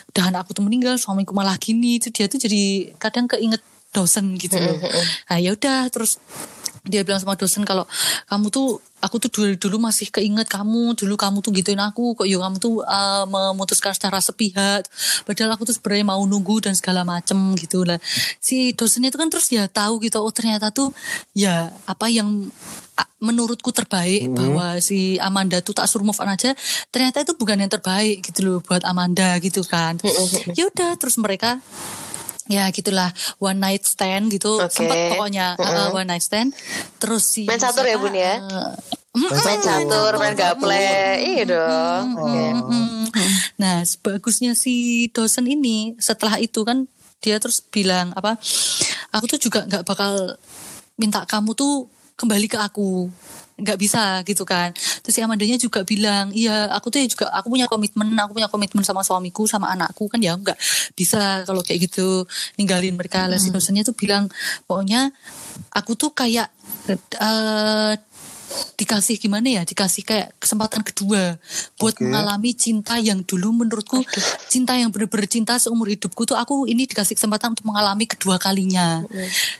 udah 0.09 0.41
aku 0.41 0.57
tuh 0.57 0.65
meninggal 0.65 0.97
suamiku 0.97 1.37
malah 1.37 1.61
gini. 1.61 2.01
Itu 2.01 2.09
dia 2.09 2.25
tuh 2.25 2.41
jadi 2.41 2.89
kadang 2.97 3.29
keinget 3.29 3.61
dosen 3.93 4.33
gitu 4.41 4.57
loh. 4.57 4.81
Nah 5.29 5.37
ya 5.37 5.53
udah 5.53 5.93
terus 5.93 6.17
dia 6.87 7.03
bilang 7.03 7.21
sama 7.21 7.35
dosen 7.35 7.67
kalau 7.67 7.85
kamu 8.27 8.47
tuh 8.49 8.79
aku 8.97 9.21
tuh 9.21 9.29
dulu 9.29 9.53
dulu 9.55 9.77
masih 9.87 10.09
keinget 10.09 10.49
kamu 10.49 10.97
dulu 10.97 11.13
kamu 11.13 11.45
tuh 11.45 11.53
gituin 11.53 11.77
aku 11.77 12.17
kok 12.17 12.25
yo 12.25 12.41
kamu 12.41 12.57
tuh 12.57 12.81
uh, 12.81 13.29
memutuskan 13.29 13.93
secara 13.93 14.17
sepihak. 14.17 14.89
Padahal 15.23 15.53
aku 15.53 15.69
tuh 15.69 15.75
sebenarnya 15.77 16.05
mau 16.07 16.21
nunggu 16.25 16.65
dan 16.65 16.73
segala 16.73 17.05
macem 17.05 17.37
gitu 17.59 17.85
lah. 17.85 18.01
Si 18.41 18.73
dosennya 18.73 19.13
itu 19.13 19.19
kan 19.21 19.29
terus 19.29 19.47
ya 19.53 19.69
tahu 19.69 20.01
gitu 20.01 20.17
oh 20.17 20.33
ternyata 20.33 20.73
tuh 20.73 20.89
ya 21.37 21.69
apa 21.85 22.09
yang 22.09 22.49
menurutku 23.21 23.69
terbaik 23.69 24.33
bahwa 24.33 24.81
si 24.81 25.21
Amanda 25.21 25.61
tuh 25.61 25.73
tak 25.73 25.85
suruh 25.85 26.05
move 26.05 26.17
on 26.17 26.33
aja 26.33 26.53
ternyata 26.89 27.21
itu 27.21 27.33
bukan 27.37 27.61
yang 27.61 27.69
terbaik 27.69 28.25
gitu 28.25 28.45
loh 28.45 28.57
buat 28.65 28.81
Amanda 28.81 29.37
gitu 29.37 29.61
kan. 29.61 30.01
Ya 30.57 30.65
udah 30.65 30.97
terus 30.97 31.21
mereka 31.21 31.61
ya 32.47 32.67
gitulah 32.71 33.11
one 33.39 33.59
night 33.59 33.83
stand 33.83 34.31
gitu 34.31 34.59
Oke. 34.59 34.71
sempat 34.71 34.97
pokoknya 35.15 35.59
uh, 35.59 35.91
one 35.91 36.07
night 36.07 36.23
stand 36.23 36.55
terus 36.99 37.27
si 37.27 37.43
Main 37.47 37.59
catur 37.59 37.83
ya, 37.83 37.97
Bun, 37.99 38.15
ya? 38.15 38.35
uh, 38.39 38.73
Main 39.17 39.61
catur, 39.65 40.13
main 40.21 40.37
gaple. 40.37 40.77
Iya 41.17 41.43
dong. 41.49 42.05
Oke. 42.21 42.45
Mm. 42.53 43.05
Nah, 43.57 43.81
bagusnya 44.05 44.53
si 44.53 45.07
dosen 45.09 45.49
ini 45.49 45.97
setelah 45.97 46.37
itu 46.37 46.61
kan 46.61 46.85
dia 47.17 47.41
terus 47.41 47.65
bilang 47.65 48.13
apa? 48.13 48.37
Aku 49.17 49.25
tuh 49.25 49.41
juga 49.41 49.65
nggak 49.65 49.83
bakal 49.89 50.37
minta 51.01 51.25
kamu 51.25 51.57
tuh 51.57 51.89
kembali 52.17 52.47
ke 52.49 52.57
aku. 52.57 53.07
Nggak 53.57 53.77
bisa 53.77 54.21
gitu 54.21 54.45
kan. 54.45 54.73
Terus 55.01 55.13
si 55.17 55.21
Amandanya 55.21 55.57
juga 55.57 55.81
bilang 55.81 56.29
iya 56.33 56.69
aku 56.69 56.93
tuh 56.93 57.01
ya 57.01 57.07
juga 57.09 57.25
aku 57.33 57.49
punya 57.49 57.65
komitmen 57.65 58.13
aku 58.13 58.37
punya 58.37 58.49
komitmen 58.49 58.85
sama 58.85 59.01
suamiku 59.01 59.49
sama 59.49 59.73
anakku. 59.73 60.09
Kan 60.09 60.21
ya 60.21 60.37
nggak 60.37 60.57
bisa 60.93 61.45
kalau 61.45 61.61
kayak 61.65 61.89
gitu 61.89 62.25
ninggalin 62.57 62.93
mereka. 62.97 63.25
Lah 63.25 63.41
si 63.41 63.49
dosennya 63.49 63.85
tuh 63.85 63.97
bilang 63.97 64.29
pokoknya 64.69 65.09
aku 65.73 65.97
tuh 65.97 66.13
kayak 66.13 66.53
eh, 67.17 67.93
dikasih 68.77 69.19
gimana 69.19 69.47
ya 69.47 69.61
dikasih 69.67 70.05
kayak 70.05 70.37
kesempatan 70.39 70.81
kedua 70.85 71.35
buat 71.81 71.97
Oke. 71.97 72.03
mengalami 72.05 72.55
cinta 72.55 72.95
yang 73.01 73.25
dulu 73.25 73.65
menurutku 73.65 74.05
cinta 74.47 74.77
yang 74.77 74.93
bener-bener 74.93 75.27
cinta 75.27 75.59
seumur 75.59 75.91
hidupku 75.91 76.23
tuh 76.23 76.37
aku 76.37 76.69
ini 76.69 76.87
dikasih 76.87 77.17
kesempatan 77.17 77.57
untuk 77.57 77.67
mengalami 77.67 78.07
kedua 78.07 78.39
kalinya 78.39 79.03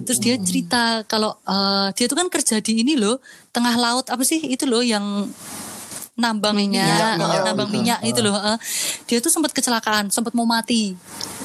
terus 0.02 0.22
dia 0.22 0.40
cerita 0.40 1.04
kalau 1.10 1.36
eh, 1.44 1.88
dia 1.98 2.06
tuh 2.08 2.18
kan 2.18 2.28
kerja 2.32 2.64
di 2.64 2.86
ini 2.86 2.96
loh 2.96 3.20
tengah 3.52 3.76
laut 3.76 4.08
apa 4.08 4.24
sih 4.24 4.40
itu 4.40 4.64
loh 4.64 4.86
yang 4.86 5.04
nambang 6.18 6.58
minyak, 6.58 6.82
Minyak, 6.82 7.14
minyak 7.22 7.42
nambang 7.46 7.70
gitu. 7.70 7.78
minyak 7.78 8.00
itu 8.02 8.20
loh 8.26 8.34
eh. 8.34 8.58
dia 9.06 9.22
tuh 9.22 9.30
sempat 9.30 9.54
kecelakaan 9.54 10.10
sempat 10.10 10.34
mau 10.34 10.50
mati 10.50 10.98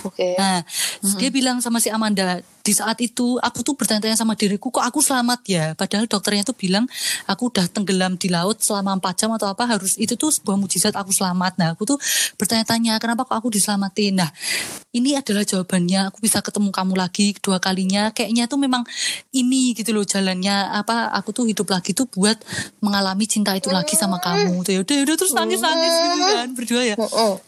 Oke. 0.02 0.34
Nah, 0.34 0.66
terus 0.98 1.14
dia 1.18 1.30
bilang 1.30 1.62
sama 1.62 1.78
si 1.78 1.88
Amanda, 1.88 2.42
di 2.62 2.72
saat 2.72 2.98
itu 3.02 3.42
aku 3.42 3.66
tuh 3.66 3.74
bertanya-tanya 3.74 4.14
sama 4.14 4.38
diriku, 4.38 4.70
kok 4.70 4.86
aku 4.86 5.02
selamat 5.02 5.40
ya? 5.50 5.64
Padahal 5.74 6.06
dokternya 6.06 6.46
tuh 6.46 6.54
bilang 6.54 6.86
aku 7.26 7.50
udah 7.50 7.66
tenggelam 7.66 8.14
di 8.14 8.30
laut 8.30 8.62
selama 8.62 8.96
4 9.02 9.18
jam 9.18 9.30
atau 9.34 9.50
apa 9.50 9.66
harus 9.66 9.98
itu 9.98 10.14
tuh 10.14 10.30
sebuah 10.30 10.54
mujizat 10.54 10.94
aku 10.94 11.10
selamat. 11.10 11.58
Nah, 11.58 11.74
aku 11.74 11.82
tuh 11.84 11.98
bertanya-tanya 12.38 13.02
kenapa 13.02 13.26
kok 13.26 13.36
aku 13.42 13.50
diselamatin? 13.50 14.22
Nah, 14.22 14.30
ini 14.94 15.18
adalah 15.18 15.42
jawabannya. 15.42 16.14
Aku 16.14 16.22
bisa 16.22 16.38
ketemu 16.38 16.70
kamu 16.70 16.94
lagi 16.94 17.34
kedua 17.34 17.58
kalinya. 17.58 18.14
Kayaknya 18.14 18.46
tuh 18.46 18.58
memang 18.62 18.86
ini 19.34 19.74
gitu 19.74 19.90
loh 19.90 20.06
jalannya 20.06 20.70
apa 20.78 21.10
aku 21.18 21.34
tuh 21.34 21.44
hidup 21.50 21.66
lagi 21.66 21.92
tuh 21.92 22.06
buat 22.06 22.38
mengalami 22.78 23.26
cinta 23.26 23.58
itu 23.58 23.74
lagi 23.74 23.98
sama 23.98 24.22
kamu. 24.22 24.62
Tuh 24.62 24.72
ya 24.72 24.80
udah 24.86 24.96
udah 25.02 25.16
terus 25.18 25.32
nangis-nangis 25.34 25.92
gitu 25.98 26.16
kan 26.22 26.48
berdua 26.54 26.82
ya 26.86 26.96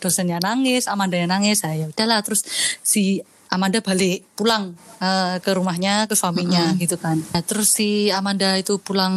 dosennya 0.03 0.43
nangis, 0.43 0.91
Amanda 0.91 1.21
nangis, 1.25 1.63
nah, 1.63 1.77
ya 1.77 1.87
udahlah 1.89 2.21
terus 2.25 2.43
si 2.83 3.23
Amanda 3.49 3.79
balik 3.79 4.25
pulang 4.35 4.73
eh, 4.99 5.37
ke 5.39 5.51
rumahnya 5.53 6.07
ke 6.07 6.15
suaminya 6.15 6.73
gitu 6.77 6.97
kan. 6.97 7.21
Nah, 7.21 7.43
terus 7.45 7.71
si 7.71 8.09
Amanda 8.09 8.57
itu 8.57 8.79
pulang 8.79 9.15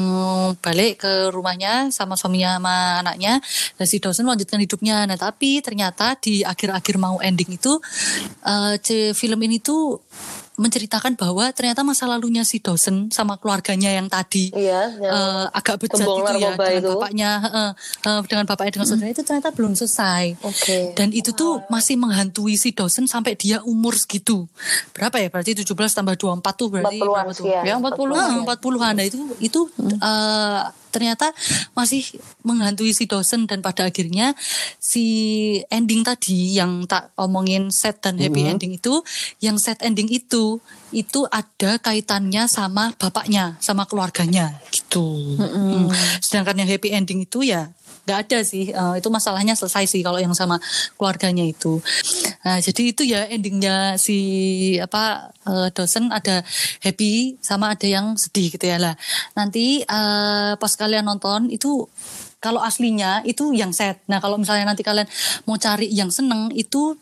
balik 0.59 1.01
ke 1.01 1.29
rumahnya 1.29 1.89
sama 1.89 2.13
suaminya 2.13 2.59
sama 2.59 2.75
anaknya 3.01 3.39
dan 3.75 3.85
si 3.85 3.97
dosen 3.97 4.25
melanjutkan 4.25 4.59
hidupnya. 4.59 5.05
Nah 5.05 5.15
tapi 5.15 5.59
ternyata 5.59 6.13
di 6.17 6.41
akhir-akhir 6.41 6.95
mau 6.97 7.17
ending 7.19 7.55
itu 7.55 7.79
eh, 8.43 8.75
c- 8.77 9.13
film 9.13 9.39
ini 9.41 9.57
tuh 9.57 9.97
menceritakan 10.57 11.13
bahwa 11.13 11.47
ternyata 11.49 11.81
masa 11.81 12.03
lalunya 12.03 12.41
si 12.41 12.57
dosen 12.57 13.07
sama 13.09 13.37
keluarganya 13.37 13.93
yang 13.93 14.05
tadi 14.05 14.49
Iya, 14.49 14.89
yang 14.97 15.13
eh, 15.13 15.45
agak 15.53 15.77
bejat 15.79 16.01
gitu 16.01 16.17
ya 16.33 16.51
dengan 16.51 16.81
itu. 16.81 16.89
bapaknya 16.91 17.29
eh, 17.45 17.71
eh, 18.03 18.19
dengan 18.25 18.45
bapaknya 18.45 18.71
dengan 18.73 18.87
saudara 18.87 19.07
itu 19.07 19.21
ternyata 19.21 19.49
belum 19.51 19.73
selesai. 19.73 20.23
Oke. 20.41 20.77
Dan 20.93 21.09
itu 21.11 21.29
tuh 21.31 21.61
masih 21.67 21.95
menghantui 21.95 22.55
si 22.55 22.73
dosen 22.73 23.05
sampai 23.05 23.33
dia 23.33 23.61
umur 23.61 23.93
segitu. 23.93 24.49
Berapa 24.91 25.15
ya? 25.15 25.29
Berarti 25.29 25.53
17 25.55 25.69
tambah 25.93 26.17
24 26.17 26.41
tuh 26.51 26.67
berarti 26.67 26.97
40-an 26.97 27.05
berapa 27.05 27.31
tuh? 27.31 27.37
sekian, 27.39 27.63
Ya 27.63 27.73
40 27.77 27.93
40-an. 28.09 28.17
ah, 28.17 28.37
40-an. 28.43 28.93
Nah, 28.93 29.05
itu 29.05 29.17
itu 29.39 29.59
eh, 29.79 30.59
ternyata 30.89 31.31
masih 31.73 32.03
menghantui 32.43 32.91
si 32.91 33.05
dosen 33.05 33.45
dan 33.45 33.63
pada 33.63 33.87
akhirnya 33.87 34.33
si 34.79 35.05
ending 35.71 36.03
tadi 36.03 36.57
yang 36.57 36.87
tak 36.87 37.11
omongin 37.19 37.69
set 37.69 37.99
dan 38.03 38.17
happy 38.17 38.47
ending 38.47 38.73
itu, 38.75 39.03
yang 39.43 39.59
set 39.59 39.81
ending 39.83 40.07
itu 40.09 40.59
itu 40.95 41.27
ada 41.27 41.77
kaitannya 41.83 42.47
sama 42.47 42.95
bapaknya, 42.95 43.59
sama 43.59 43.83
keluarganya 43.83 44.55
gitu. 44.71 45.35
Hmm. 45.35 45.91
Sedangkan 46.23 46.63
yang 46.63 46.69
happy 46.69 46.95
ending 46.95 47.27
itu 47.27 47.43
ya 47.43 47.71
nggak 48.07 48.19
ada 48.31 48.39
sih 48.47 48.67
Eh, 48.77 48.95
itu 49.01 49.09
masalahnya 49.09 49.57
selesai 49.57 49.89
sih 49.89 50.01
kalau 50.05 50.21
yang 50.21 50.37
sama 50.37 50.61
keluarganya 50.95 51.41
itu. 51.41 51.81
Nah, 52.45 52.61
jadi 52.61 52.81
itu 52.93 53.01
ya 53.03 53.25
endingnya 53.25 53.97
si 53.97 54.17
apa 54.77 55.33
eh, 55.49 55.67
dosen 55.73 56.13
ada 56.13 56.45
happy 56.85 57.41
sama 57.41 57.73
ada 57.73 57.87
yang 57.89 58.13
sedih 58.13 58.53
gitu 58.53 58.69
ya. 58.69 58.77
Lah 58.77 58.95
nanti 59.33 59.81
eh, 59.81 60.51
pas 60.55 60.73
kalian 60.77 61.09
nonton 61.09 61.49
itu 61.49 61.89
kalau 62.37 62.61
aslinya 62.61 63.25
itu 63.25 63.49
yang 63.49 63.73
sad. 63.73 63.97
Nah 64.05 64.21
kalau 64.21 64.37
misalnya 64.37 64.69
nanti 64.69 64.85
kalian 64.85 65.09
mau 65.49 65.57
cari 65.57 65.89
yang 65.89 66.13
seneng 66.13 66.53
itu 66.53 66.93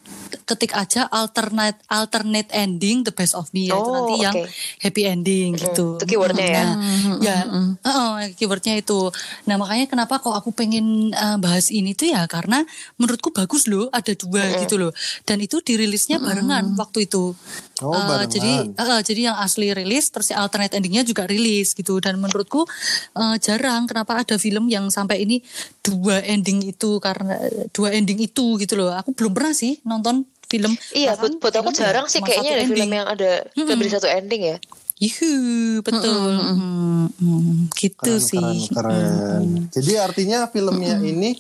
ketik 0.48 0.72
aja 0.72 1.12
alternate 1.12 1.76
alternate 1.92 2.48
ending 2.56 3.04
the 3.04 3.12
best 3.12 3.36
of 3.36 3.52
me 3.52 3.68
Oh, 3.68 3.84
nanti 3.92 4.24
yang 4.24 4.32
oke. 4.32 4.48
happy 4.80 5.04
ending 5.04 5.60
gitu. 5.60 6.00
itu 6.00 6.06
keywordnya 6.08 6.48
ya? 6.48 6.64
Nah, 6.64 6.76
ya, 7.20 7.38
heeh, 7.84 8.12
keywordnya 8.40 8.80
itu. 8.80 9.12
Nah 9.44 9.60
makanya 9.60 9.92
kenapa 9.92 10.24
kok 10.24 10.32
aku 10.32 10.56
pengen 10.56 11.12
eh, 11.12 11.38
bahas 11.38 11.68
ini 11.68 11.92
tuh 11.92 12.16
ya 12.16 12.24
karena 12.32 12.64
menurutku 12.96 13.36
bagus 13.36 13.68
loh 13.68 13.92
ada 13.92 14.16
dua 14.16 14.56
gitu 14.64 14.80
loh. 14.80 14.96
Dan 15.28 15.44
itu 15.44 15.60
dirilisnya 15.60 16.24
barengan 16.24 16.80
waktu 16.80 17.12
itu. 17.12 17.36
Oh, 17.84 17.92
barengan. 17.92 18.32
jadi 18.32 18.54
eh, 18.72 19.02
jadi 19.04 19.22
yang 19.32 19.38
asli 19.44 19.68
rilis 19.76 20.08
terus 20.08 20.32
yang 20.32 20.40
alternate 20.48 20.80
endingnya 20.80 21.04
juga 21.04 21.28
rilis 21.28 21.76
gitu. 21.76 22.00
Dan 22.00 22.24
menurutku 22.24 22.64
eh, 23.18 23.36
jarang 23.44 23.84
kenapa 23.84 24.24
ada 24.24 24.40
film 24.40 24.72
yang 24.72 24.88
sampai 24.88 25.28
ini 25.28 25.44
dua 25.84 26.24
ending 26.24 26.64
itu 26.64 27.04
karena 27.04 27.36
dua 27.76 27.92
ending 27.92 28.24
itu 28.24 28.56
gitu 28.56 28.80
loh. 28.80 28.96
Aku 28.96 29.12
belum 29.12 29.36
pernah 29.36 29.52
sih 29.52 29.84
nonton 29.84 30.24
film. 30.48 30.72
Iya, 30.96 31.20
buat, 31.20 31.36
buat 31.42 31.56
aku 31.58 31.76
film 31.76 31.82
jarang 31.84 32.06
sih 32.08 32.24
kayaknya 32.24 32.64
ada 32.64 32.66
film 32.70 32.88
ending. 32.88 32.96
yang 32.96 33.08
ada 33.12 33.32
lebih 33.58 33.76
dari 33.84 33.92
satu 33.92 34.08
ending 34.08 34.42
ya. 34.56 34.58
Yuhu, 34.96 35.84
betul. 35.84 36.32
Hmm, 36.40 37.12
hmm, 37.20 37.68
gitu 37.76 38.16
Keren, 38.16 38.24
sih. 38.24 38.72
keren, 38.72 38.72
keren. 38.72 39.48
Jadi 39.68 39.92
artinya 40.00 40.48
filmnya 40.48 41.04
ini 41.04 41.36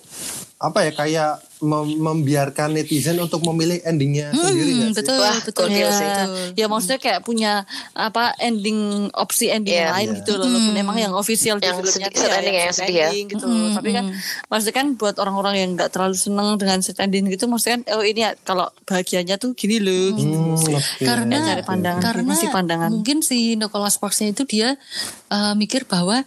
apa 0.60 0.84
ya 0.84 0.92
kayak 0.92 1.32
mem- 1.66 1.98
membiarkan 1.98 2.70
netizen 2.72 3.18
untuk 3.18 3.42
memilih 3.44 3.82
endingnya 3.82 4.30
sendiri 4.30 4.72
Hmm, 4.72 4.78
nggak 4.80 4.88
sih? 4.88 4.96
betul, 4.96 5.20
Wah, 5.20 5.38
betul. 5.42 5.66
Ya, 5.68 5.90
sih. 5.90 6.08
Ya 6.54 6.66
maksudnya 6.66 6.98
kayak 6.98 7.22
punya 7.22 7.66
apa 7.92 8.32
ending 8.38 8.78
opsi 9.12 9.50
ending 9.50 9.76
Iya. 9.76 9.90
lain 9.92 10.08
Iya. 10.08 10.18
gitu 10.20 10.32
loh. 10.36 10.46
Walaupun 10.46 10.76
emang 10.76 10.98
yang 10.98 11.14
official 11.14 11.58
di 11.58 11.66
Yang 11.66 11.78
filmnya 11.82 12.08
tuh 12.08 12.22
sad 12.22 12.30
ya 12.30 12.38
ending 12.38 12.54
ya, 12.54 12.62
yang 12.62 12.72
sad 12.72 12.82
sedih 12.84 12.96
ya. 12.96 13.08
ending 13.10 13.26
gitu. 13.28 13.46
Tapi 13.74 13.90
kan 13.92 14.06
maksudnya 14.46 14.76
kan 14.76 14.88
buat 14.94 15.16
orang-orang 15.18 15.56
yang 15.58 15.70
nggak 15.74 15.90
terlalu 15.90 16.16
seneng 16.16 16.48
dengan 16.56 16.78
sad 16.80 16.98
ending 16.98 17.26
gitu 17.28 17.46
maksudnya 17.46 17.74
kan 17.76 17.84
oh 17.92 18.04
ini 18.04 18.22
ya, 18.22 18.32
kalau 18.40 18.66
bahagianya 18.84 19.36
tuh 19.36 19.52
gini 19.52 19.78
loh 19.78 20.14
gitu. 20.14 20.30
Hmm, 20.32 20.54
oke. 20.56 21.02
karena 21.02 21.36
cari 21.44 21.64
pandangan, 21.64 22.02
karena 22.02 22.32
sih 22.34 22.48
pandangan. 22.48 22.90
mungkin 22.92 23.20
si 23.20 23.56
Nicholas 23.56 23.96
Sparks 23.96 24.22
itu 24.22 24.44
dia 24.44 24.78
uh, 25.28 25.54
mikir 25.54 25.84
bahwa 25.84 26.22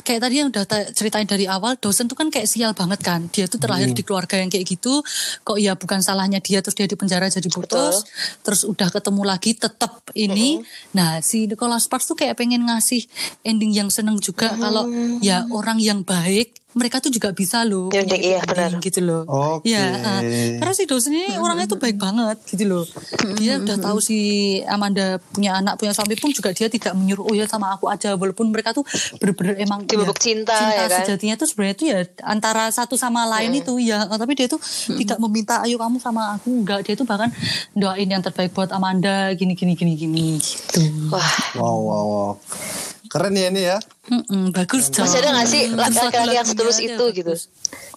kayak 0.00 0.20
tadi 0.20 0.34
yang 0.36 0.48
udah 0.48 0.64
ta- 0.64 0.90
ceritain 0.90 1.24
dari 1.24 1.46
awal 1.46 1.74
dosen 1.74 2.04
tuh 2.04 2.14
kan 2.14 2.28
kayak 2.28 2.44
sial 2.44 2.72
banget 2.72 3.00
kan 3.00 3.26
dia 3.28 3.46
tuh 3.46 3.56
terlahir 3.56 3.88
di 3.88 4.02
keluarga 4.02 4.36
yang 4.36 4.46
kayak 4.46 4.66
gitu 4.74 5.00
kok 5.46 5.58
ya 5.58 5.78
bukan 5.78 6.02
salahnya 6.02 6.42
dia 6.42 6.58
terus 6.58 6.74
dia 6.74 6.90
di 6.90 6.98
penjara 6.98 7.30
jadi 7.30 7.46
putus 7.46 8.02
terus 8.42 8.66
udah 8.66 8.90
ketemu 8.90 9.22
lagi 9.22 9.54
tetap 9.54 10.02
ini. 10.18 10.62
Nah 10.96 11.22
si 11.22 11.46
Nicholas 11.46 11.86
Sparks 11.86 12.10
tuh 12.10 12.16
kayak 12.18 12.34
pengen 12.38 12.66
ngasih 12.66 13.06
ending 13.46 13.70
yang 13.70 13.88
seneng 13.88 14.18
juga 14.18 14.54
kalau 14.58 14.90
ya 15.22 15.46
orang 15.50 15.78
yang 15.78 16.02
baik 16.02 16.63
mereka 16.74 16.98
tuh 16.98 17.10
juga 17.10 17.30
bisa 17.30 17.62
loh 17.62 17.88
Yang 17.90 18.04
punya 18.10 18.18
iya, 18.18 18.38
ending 18.42 18.50
benar. 18.74 18.82
gitu 18.82 19.00
loh. 19.00 19.22
Oke. 19.26 19.70
ya 19.70 19.84
uh, 19.94 20.20
karena 20.58 20.74
si 20.74 20.84
dosen 20.84 21.14
ini 21.14 21.38
orangnya 21.38 21.66
tuh 21.66 21.78
baik 21.78 21.96
banget 21.96 22.36
gitu 22.50 22.64
loh. 22.66 22.84
Dia 23.38 23.62
udah 23.62 23.76
tahu 23.78 23.98
si 23.98 24.18
Amanda 24.66 25.22
punya 25.32 25.58
anak 25.58 25.78
punya 25.78 25.94
suami 25.94 26.18
pun 26.18 26.34
juga 26.34 26.50
dia 26.50 26.66
tidak 26.66 26.92
menyuruh 26.98 27.24
oh 27.24 27.34
ya 27.34 27.46
sama 27.46 27.74
aku 27.74 27.86
aja 27.86 28.18
walaupun 28.18 28.50
mereka 28.50 28.74
tuh 28.74 28.82
bener-bener 29.18 29.54
emang 29.58 29.86
Dibebuk 29.86 30.18
cinta, 30.18 30.54
ya 30.54 30.90
kan? 30.90 31.06
sejatinya 31.06 31.38
tuh 31.38 31.46
sebenarnya 31.46 31.76
tuh 31.78 31.86
ya 31.86 31.98
antara 32.26 32.66
satu 32.70 32.98
sama 32.98 33.22
lain 33.28 33.54
itu 33.54 33.78
ya 33.78 34.04
tapi 34.10 34.34
dia 34.34 34.50
tuh 34.50 34.58
tidak 34.90 35.18
meminta 35.22 35.62
ayo 35.62 35.78
kamu 35.78 36.02
sama 36.02 36.34
aku. 36.36 36.50
Enggak 36.64 36.82
dia 36.84 36.94
tuh 36.98 37.06
bahkan 37.06 37.30
doain 37.72 38.10
yang 38.10 38.20
terbaik 38.20 38.50
buat 38.50 38.74
Amanda 38.74 39.30
gini 39.38 39.54
gini 39.54 39.78
gini 39.78 39.94
gini 39.94 40.26
gitu. 40.42 40.82
Wah, 41.08 41.32
Wow, 41.54 41.78
wow, 41.80 42.04
wow. 42.04 42.32
Keren 43.14 43.38
ya 43.38 43.46
ini 43.46 43.62
ya. 43.62 43.78
Mm-mm, 44.10 44.50
bagus 44.50 44.90
masih 44.90 45.22
ada 45.22 45.38
gak 45.38 45.46
sih 45.46 45.70
laki-laki 45.70 46.34
yang 46.34 46.42
setulus 46.50 46.82
itu 46.82 47.04
gitu? 47.14 47.30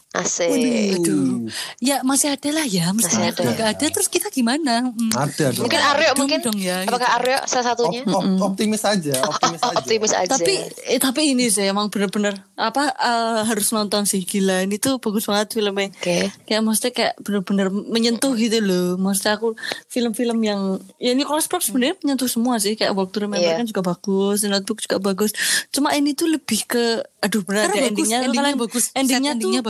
Asik. 0.09 0.49
Aduh. 0.97 1.51
Ya 1.77 1.99
masih 2.01 2.31
ada 2.31 2.49
lah 2.49 2.63
ya. 2.63 2.89
Mesti 2.89 3.11
Masih 3.11 3.35
kalau 3.35 3.51
ada. 3.51 3.55
nggak 3.55 3.69
ada 3.71 3.85
terus 3.87 4.07
kita 4.07 4.27
gimana? 4.27 4.87
Hmm. 4.87 5.11
Ada 5.13 5.51
dong. 5.51 5.63
Mungkin 5.63 5.77
Aryo 5.79 6.07
Dong 6.07 6.17
mungkin. 6.17 6.39
dong 6.41 6.57
ya, 6.57 6.77
Apakah 6.83 7.09
Aryo 7.15 7.37
salah 7.43 7.65
satunya? 7.67 8.01
Op- 8.03 8.15
op- 8.17 8.41
optimis 8.47 8.81
aja, 8.81 9.13
optimis 9.29 9.59
Oh, 9.59 9.69
aja. 9.69 9.77
optimis 9.77 10.11
aja. 10.11 10.31
Tapi 10.31 10.53
eh, 10.87 10.97
tapi 10.97 11.21
ini 11.29 11.47
sih 11.47 11.63
emang 11.63 11.87
bener-bener 11.87 12.33
apa 12.55 12.87
eh, 12.89 13.41
harus 13.43 13.67
nonton 13.69 14.03
sih 14.03 14.23
gila 14.23 14.63
ini 14.63 14.77
tuh 14.77 14.97
bagus 14.97 15.27
banget 15.27 15.53
filmnya. 15.53 15.91
Oke. 15.91 16.31
Kayak 16.43 16.61
maksudnya 16.61 16.91
kayak 16.93 17.13
bener-bener 17.19 17.67
menyentuh 17.69 18.33
gitu 18.33 18.57
loh. 18.59 18.95
Maksudnya 18.97 19.35
aku 19.35 19.53
film-film 19.87 20.39
yang 20.41 20.61
ya 20.97 21.11
ini 21.11 21.21
kalau 21.21 21.37
Sparks 21.37 21.67
sebenarnya 21.67 21.99
menyentuh 21.99 22.27
semua 22.27 22.57
sih 22.57 22.73
kayak 22.73 22.91
Walk 22.91 23.11
to 23.11 23.19
Remember 23.19 23.43
Iya. 23.43 23.59
kan 23.59 23.67
juga 23.67 23.83
bagus, 23.85 24.41
Notebook 24.41 24.79
juga 24.79 24.97
bagus. 24.97 25.35
Cuma 25.69 25.93
ini 25.93 26.11
tuh 26.11 26.25
lebih 26.27 26.65
ke 26.65 26.85
aduh 27.19 27.43
ada 27.43 27.67
bagus, 27.67 27.75
endingnya, 27.83 28.17
endingnya 28.23 28.41
kalian- 28.47 28.57
bagus. 28.57 28.83
Endingnya 28.89 29.03
Set 29.29 29.35
tuh 29.35 29.43
endingnya 29.43 29.61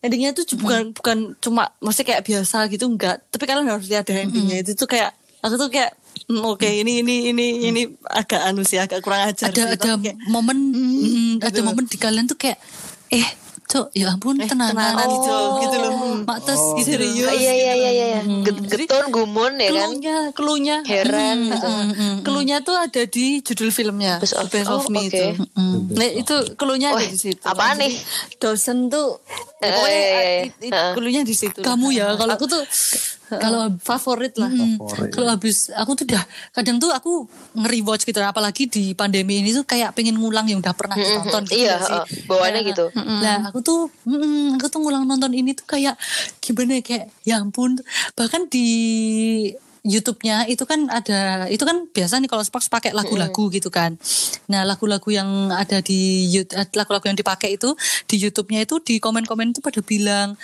Endingnya 0.00 0.30
tuh 0.32 0.44
bukan 0.56 0.90
bukan 0.90 1.18
cuma 1.38 1.70
maksudnya 1.78 2.06
kayak 2.14 2.22
biasa 2.24 2.66
gitu 2.68 2.84
enggak. 2.86 3.22
Tapi 3.30 3.44
kalian 3.44 3.68
harus 3.68 3.86
lihat 3.86 4.04
ada 4.04 4.22
endingnya 4.22 4.60
itu 4.60 4.72
tuh 4.72 4.86
kayak 4.86 5.14
aku 5.40 5.54
tuh 5.56 5.70
kayak 5.70 5.94
hmm, 6.26 6.42
oke 6.42 6.66
ini 6.66 7.04
ini 7.04 7.30
ini 7.30 7.46
ini 7.68 7.82
agak 8.02 8.42
anu 8.42 8.62
sih 8.62 8.76
agak 8.76 8.98
kurang 9.00 9.30
ajar 9.30 9.48
ada 9.48 9.54
sih, 9.54 9.70
ada 9.70 9.86
kayak- 9.94 10.18
momen 10.26 10.58
mm, 10.74 11.32
ada 11.38 11.54
gitu. 11.54 11.62
momen 11.62 11.84
di 11.86 11.96
kalian 11.96 12.26
tuh 12.26 12.34
kayak 12.34 12.58
eh 13.10 13.26
cok 13.66 13.90
ya 13.92 14.06
ampun 14.08 14.38
Eh, 14.38 14.46
tenanan 14.46 14.72
tenanan, 14.72 15.06
gitu 15.10 15.26
Cok, 15.26 15.50
gitu 15.58 15.76
loh. 15.76 15.90
mak 16.22 16.38
tes 16.40 16.62
gitu 16.78 16.86
Serius. 16.88 17.26
Oh, 17.26 17.34
iya 17.34 17.52
iya 17.52 17.72
iya 17.74 17.90
iya. 17.92 18.06
Get- 18.40 18.62
Jadi, 18.62 18.84
Getun 18.86 19.06
gumun 19.10 19.52
ya 19.56 19.68
kan. 19.68 19.90
Keluhnya, 19.90 20.16
keluhnya, 20.30 20.76
Heran 20.82 21.38
gitu. 21.50 21.66
keluhnya 22.22 22.56
tuh 22.60 22.74
ada 22.74 23.02
di 23.04 23.42
judul 23.42 23.68
filmnya, 23.68 24.18
Best 24.18 24.32
of- 24.32 24.46
The 24.46 24.62
Best 24.62 24.70
of 24.70 24.80
oh, 24.80 24.88
Me 24.88 25.02
oke. 25.02 25.10
itu. 25.10 25.24
Nah 25.90 26.08
itu 26.08 26.34
keluhnya 26.54 26.88
ada 26.92 27.02
Wah, 27.02 27.10
di 27.10 27.18
situ. 27.18 27.42
apaan 27.42 27.76
nih? 27.76 27.92
Dosen 28.36 28.86
tuh, 28.86 29.18
Eh, 29.58 29.66
pokoknya 29.66 29.90
iya, 29.90 30.06
iya, 30.06 30.20
iya. 30.22 30.42
it- 30.46 30.70
Heeh. 30.70 30.92
keluhnya 30.94 31.22
di 31.22 31.34
situ. 31.34 31.58
Kamu 31.58 31.90
ya, 31.90 32.14
kalau- 32.14 32.34
aku 32.34 32.46
tuh 32.46 32.62
kalau- 33.28 33.74
favorit 33.78 34.34
lah. 34.34 34.46
Hmm, 34.46 34.78
kalau 35.08 35.30
habis 35.30 35.68
aku 35.70 35.94
tuh 35.94 36.06
udah 36.06 36.22
kadang 36.52 36.76
tuh 36.76 36.90
aku 36.90 37.26
nge-rewatch 37.54 38.04
gitu 38.04 38.18
apalagi 38.20 38.66
di 38.66 38.92
pandemi 38.92 39.38
ini 39.38 39.50
tuh 39.50 39.62
kayak 39.62 39.92
pengen 39.92 40.14
ngulang 40.14 40.46
yang 40.46 40.58
udah 40.58 40.70
pernah 40.70 40.94
ditonton 40.94 41.42
gitu 41.44 41.58
Iya, 41.58 41.74
sih? 41.80 41.92
uh, 41.92 42.04
bawaannya 42.26 42.54
Nah, 42.56 42.68
gitu. 42.68 42.84
Lah 42.94 43.38
aku 43.44 43.58
tuh 43.60 43.80
mm, 44.04 44.56
aku 44.56 44.66
tuh 44.68 44.78
ngulang 44.78 45.04
nonton 45.04 45.32
ini 45.32 45.52
tuh 45.52 45.66
kayak 45.66 45.98
gimana 46.38 46.78
ya 46.78 46.82
kayak 46.82 47.04
ya 47.22 47.34
ampun 47.38 47.78
bahkan 48.12 48.46
di 48.46 48.66
YouTube-nya 49.86 50.50
itu 50.50 50.66
kan 50.66 50.90
ada 50.90 51.46
itu 51.46 51.62
kan 51.62 51.86
biasa 51.86 52.18
nih 52.18 52.26
kalau 52.26 52.42
Sparks 52.42 52.66
pakai 52.66 52.90
lagu-lagu 52.90 53.46
gitu 53.54 53.70
kan. 53.70 53.94
Nah, 54.50 54.66
lagu-lagu 54.66 55.06
yang 55.14 55.54
ada 55.54 55.78
di 55.78 56.26
eh, 56.34 56.68
lagu-lagu 56.74 57.06
yang 57.06 57.14
dipakai 57.14 57.54
itu 57.54 57.72
di 58.10 58.18
YouTube-nya 58.18 58.66
itu 58.66 58.82
di 58.82 58.98
komen-komen 58.98 59.54
itu 59.54 59.62
pada 59.62 59.78
bilang 59.86 60.34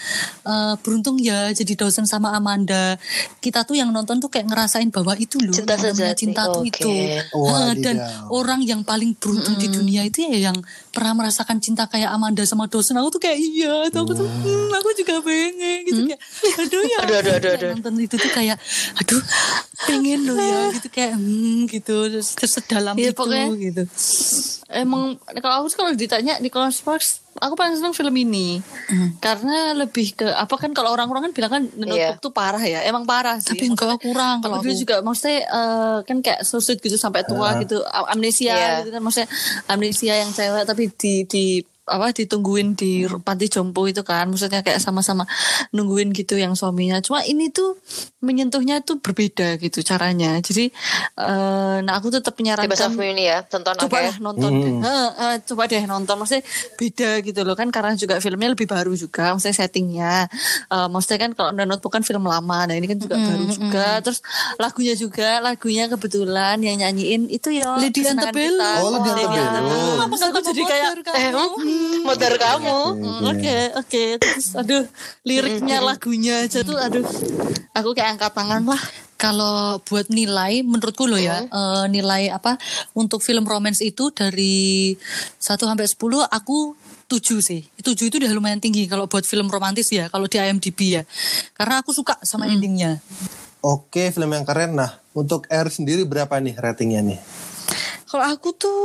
eh, 0.46 0.74
beruntung 0.78 1.18
ya 1.18 1.50
jadi 1.50 1.74
dosen 1.74 2.06
sama 2.06 2.38
Amanda. 2.38 2.94
Kita 3.42 3.66
tuh 3.66 3.74
yang 3.74 3.90
nonton 3.90 4.22
tuh 4.22 4.30
kayak 4.30 4.46
ngerasain 4.46 4.94
bahwa 4.94 5.18
itu 5.18 5.42
loh 5.42 5.54
Cinta 5.54 5.74
namanya 5.74 6.14
cinta 6.14 6.42
tuh 6.46 6.62
Oke. 6.62 6.70
itu. 6.70 6.90
Eh, 7.34 7.72
dan 7.82 7.98
orang 8.30 8.62
yang 8.62 8.86
paling 8.86 9.18
beruntung 9.18 9.58
di 9.58 9.66
dunia 9.66 10.06
itu 10.06 10.22
ya 10.22 10.50
yang 10.50 10.56
pernah 10.94 11.18
merasakan 11.18 11.58
cinta 11.58 11.88
kayak 11.90 12.12
Amanda 12.12 12.44
sama 12.44 12.68
dosen 12.68 12.94
aku 13.00 13.18
tuh 13.18 13.22
kayak 13.24 13.38
iya 13.40 13.88
tuh 13.88 14.04
aku 14.04 14.12
tuh 14.12 14.28
hmm, 14.28 14.70
aku 14.76 14.88
juga 14.94 15.24
pengen 15.24 15.56
aduh 17.14 17.30
ya 17.30 17.36
Aduh, 17.36 17.50
aduh, 17.50 17.50
aduh, 17.54 17.68
nonton 17.74 17.94
itu 17.98 18.14
tuh 18.14 18.30
kayak 18.30 18.56
aduh 18.96 19.22
pengen 19.82 20.20
loh 20.24 20.36
ya 20.36 20.70
gitu 20.72 20.88
kayak 20.88 21.12
hmm 21.14 21.66
gitu 21.66 21.96
terus, 22.08 22.28
sedalam 22.32 22.94
Iya, 22.94 23.10
itu 23.10 23.18
pokoknya- 23.18 23.50
gitu. 23.60 23.82
Emang 24.68 25.02
kalau 25.36 25.54
aku 25.60 25.74
kalau 25.74 25.92
ditanya 25.92 26.38
Nicholas 26.38 26.78
Sparks, 26.78 27.20
aku 27.34 27.52
paling 27.52 27.74
seneng 27.74 27.92
film 27.92 28.14
ini. 28.14 28.62
Karena 29.18 29.74
lebih 29.74 30.14
ke 30.14 30.24
apa 30.24 30.54
kan 30.56 30.70
kalau 30.70 30.88
orang-orang 30.90 31.28
kan 31.28 31.32
bilang 31.32 31.52
kan 31.52 31.62
Notebook 31.68 31.98
Iya. 31.98 32.16
tuh 32.18 32.32
parah 32.32 32.62
ya, 32.62 32.80
emang 32.82 33.04
parah 33.04 33.36
sih. 33.36 33.52
tapi 33.52 33.68
enggak 33.68 34.00
kurang 34.00 34.40
kalau 34.40 34.58
dulu 34.58 34.70
aku 34.70 34.78
juga 34.78 34.96
maksudnya 35.00 35.44
eh, 35.44 35.98
kan 36.02 36.16
kayak 36.20 36.40
susut 36.42 36.78
gitu 36.78 36.94
sampai 36.94 37.20
tua 37.22 37.58
gitu 37.58 37.82
am- 37.84 38.08
amnesia 38.12 38.54
Iya. 38.54 38.68
gitu 38.80 38.90
kan 38.92 39.02
maksudnya 39.02 39.28
amnesia 39.66 40.14
yang 40.16 40.30
cewek 40.30 40.64
tapi 40.64 40.88
di 40.90 41.12
di 41.26 41.44
apa 41.92 42.16
ditungguin 42.16 42.72
di 42.72 43.04
panti 43.20 43.52
jompo 43.52 43.84
itu 43.84 44.00
kan. 44.00 44.32
Maksudnya 44.32 44.64
kayak 44.64 44.80
sama-sama 44.80 45.28
nungguin 45.76 46.16
gitu 46.16 46.40
yang 46.40 46.56
suaminya. 46.56 47.04
Cuma 47.04 47.20
ini 47.28 47.52
tuh 47.52 47.76
menyentuhnya 48.24 48.80
tuh 48.80 48.98
berbeda 48.98 49.60
gitu 49.60 49.84
caranya. 49.84 50.40
Jadi 50.40 50.72
eh, 51.20 51.76
nah 51.84 51.94
aku 52.00 52.08
tetap 52.08 52.32
menyarankan 52.40 52.96
Me 52.96 53.12
ini 53.12 53.28
ya, 53.28 53.44
tonton 53.44 53.76
coba 53.76 53.98
lah 54.08 54.16
nonton. 54.18 54.50
Deh. 54.50 54.74
Heeh, 54.80 55.08
eh, 55.12 55.36
coba 55.44 55.62
deh 55.68 55.84
nonton. 55.84 56.14
Maksudnya 56.16 56.44
beda 56.80 57.10
gitu 57.20 57.40
loh 57.44 57.56
kan 57.58 57.68
karena 57.68 57.92
juga 57.94 58.18
filmnya 58.18 58.56
lebih 58.56 58.64
baru 58.64 58.96
juga 58.96 59.36
maksudnya 59.36 59.56
settingnya. 59.56 60.14
Eh, 60.72 60.88
maksudnya 60.88 61.28
kan 61.28 61.30
kalau 61.36 61.50
Notebook 61.52 61.92
kan 61.92 62.02
film 62.02 62.24
lama 62.26 62.64
nah 62.64 62.74
ini 62.74 62.86
kan 62.88 62.98
juga 62.98 63.14
baru 63.18 63.44
juga. 63.52 63.88
terus 64.04 64.24
lagunya 64.56 64.94
juga 64.96 65.42
lagunya 65.42 65.86
kebetulan 65.90 66.56
yang 66.62 66.80
nyanyiin 66.80 67.28
itu 67.28 67.52
ya 67.52 67.76
Lady 67.76 68.02
Antebellum. 68.06 68.80
Oh, 68.82 68.98
Lady. 69.02 69.24
Kenapa 69.36 70.14
nggak 70.14 70.30
aku 70.30 70.40
jadi 70.52 70.62
kayak 70.62 70.90
Eh, 71.12 71.30
hmm, 71.34 71.81
modar 72.06 72.34
kamu. 72.36 72.78
Hmm, 72.98 73.20
Oke 73.32 73.56
oke 73.78 74.04
terus 74.18 74.54
aduh 74.58 74.84
liriknya 75.22 75.78
lagunya 75.82 76.44
aja 76.44 76.62
tuh 76.62 76.76
aduh 76.76 77.04
aku 77.72 77.96
kayak 77.96 78.18
angkat 78.18 78.32
tangan 78.34 78.64
lah 78.66 78.82
Kalau 79.22 79.78
buat 79.86 80.10
nilai, 80.10 80.66
menurutku 80.66 81.06
loh 81.06 81.14
ya, 81.14 81.46
eh, 81.46 81.84
nilai 81.86 82.26
apa 82.34 82.58
untuk 82.90 83.22
film 83.22 83.46
romance 83.46 83.78
itu 83.78 84.10
dari 84.10 84.98
1 85.38 85.62
sampai 85.62 85.86
10 85.86 86.26
aku 86.26 86.74
7 87.06 87.38
sih. 87.38 87.62
7 87.78 88.10
itu 88.10 88.18
udah 88.18 88.34
lumayan 88.34 88.58
tinggi 88.58 88.90
kalau 88.90 89.06
buat 89.06 89.22
film 89.22 89.46
romantis 89.46 89.94
ya, 89.94 90.10
kalau 90.10 90.26
di 90.26 90.42
IMDb 90.42 90.98
ya. 90.98 91.02
Karena 91.54 91.78
aku 91.86 91.94
suka 91.94 92.18
sama 92.26 92.50
endingnya. 92.50 92.98
Oke, 93.62 94.10
film 94.10 94.34
yang 94.34 94.42
keren. 94.42 94.74
Nah, 94.74 94.98
untuk 95.14 95.46
R 95.46 95.70
sendiri 95.70 96.02
berapa 96.02 96.42
nih 96.42 96.58
ratingnya 96.58 97.06
nih? 97.06 97.18
Kalau 98.12 98.28
aku 98.28 98.52
tuh 98.52 98.76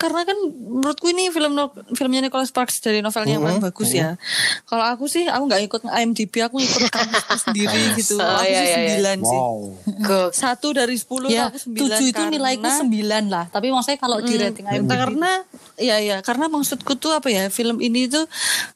karena 0.00 0.24
kan 0.24 0.38
menurutku 0.48 1.12
ini 1.12 1.28
film 1.28 1.52
no- 1.52 1.68
filmnya 1.92 2.24
Nicholas 2.24 2.48
Sparks 2.48 2.80
dari 2.80 3.04
novelnya 3.04 3.36
yang 3.36 3.44
paling 3.44 3.60
bagus 3.60 3.92
ya. 3.92 4.16
Kalau 4.64 4.88
aku 4.88 5.04
sih 5.04 5.28
aku 5.28 5.52
nggak 5.52 5.62
ikut 5.68 5.80
IMDb, 5.84 6.40
aku 6.40 6.64
ikut 6.64 6.88
kamusku 6.88 7.36
sendiri 7.44 7.92
gitu. 8.00 8.16
Oh, 8.16 8.24
aku 8.24 8.48
iya, 8.48 8.56
sih 8.56 8.64
iya, 8.64 8.64
iya. 8.64 8.72
sembilan 8.96 9.18
sih. 9.20 9.36
Wow. 9.36 9.58
Gok. 10.00 10.30
Satu 10.32 10.68
dari 10.72 10.96
sepuluh 10.96 11.28
Ya, 11.28 11.52
aku 11.52 11.60
sembilan. 11.60 11.98
7 12.00 12.08
itu 12.08 12.22
nilaiku 12.32 12.68
9 12.72 13.28
lah. 13.28 13.44
Tapi 13.52 13.68
maksudnya 13.68 13.98
kalau 14.00 14.18
di 14.24 14.34
rating 14.40 14.64
IMDb 14.64 14.96
karena 14.96 15.30
ya 15.76 15.96
ya 16.00 16.16
karena 16.24 16.48
maksudku 16.48 16.96
tuh 16.96 17.12
apa 17.12 17.28
ya 17.28 17.52
film 17.52 17.84
ini 17.84 18.08
tuh 18.08 18.24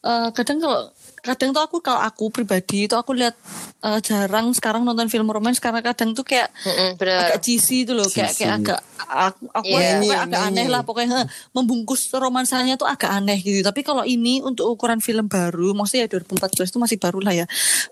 eh, 0.04 0.28
kadang 0.36 0.60
kalau 0.60 0.92
kadang 1.24 1.56
tuh 1.56 1.62
aku 1.64 1.80
kalau 1.80 2.04
aku 2.04 2.28
pribadi 2.28 2.84
itu 2.84 2.94
aku 2.94 3.16
lihat 3.16 3.32
eh, 3.80 3.98
jarang 4.04 4.52
sekarang 4.52 4.84
nonton 4.84 5.08
film 5.08 5.26
romance 5.32 5.56
karena 5.56 5.80
kadang 5.80 6.12
tuh 6.12 6.22
kayak 6.22 6.52
bener. 7.00 7.32
agak 7.32 7.40
cheesy 7.40 7.88
itu 7.88 7.96
loh 7.96 8.04
kayak 8.12 8.36
kayak 8.36 8.52
agak 8.60 8.80
aku, 9.08 9.44
aku 9.52 9.72
kayak 9.72 10.04
Ini, 10.04 10.08
agak 10.12 10.40
ini. 10.40 10.48
aneh 10.52 10.66
lah 10.68 10.82
pokoknya 10.84 11.24
membungkus 11.52 12.08
romansanya 12.12 12.74
tuh 12.76 12.88
agak 12.88 13.10
aneh 13.10 13.38
gitu. 13.40 13.60
Tapi 13.64 13.80
kalau 13.84 14.02
ini 14.04 14.40
untuk 14.40 14.68
ukuran 14.68 15.00
film 15.00 15.26
baru 15.28 15.72
maksudnya 15.76 16.06
ya 16.08 16.20
2014 16.20 16.70
itu 16.70 16.78
masih 16.80 16.98
baru 17.00 17.18
lah 17.20 17.34
ya. 17.34 17.46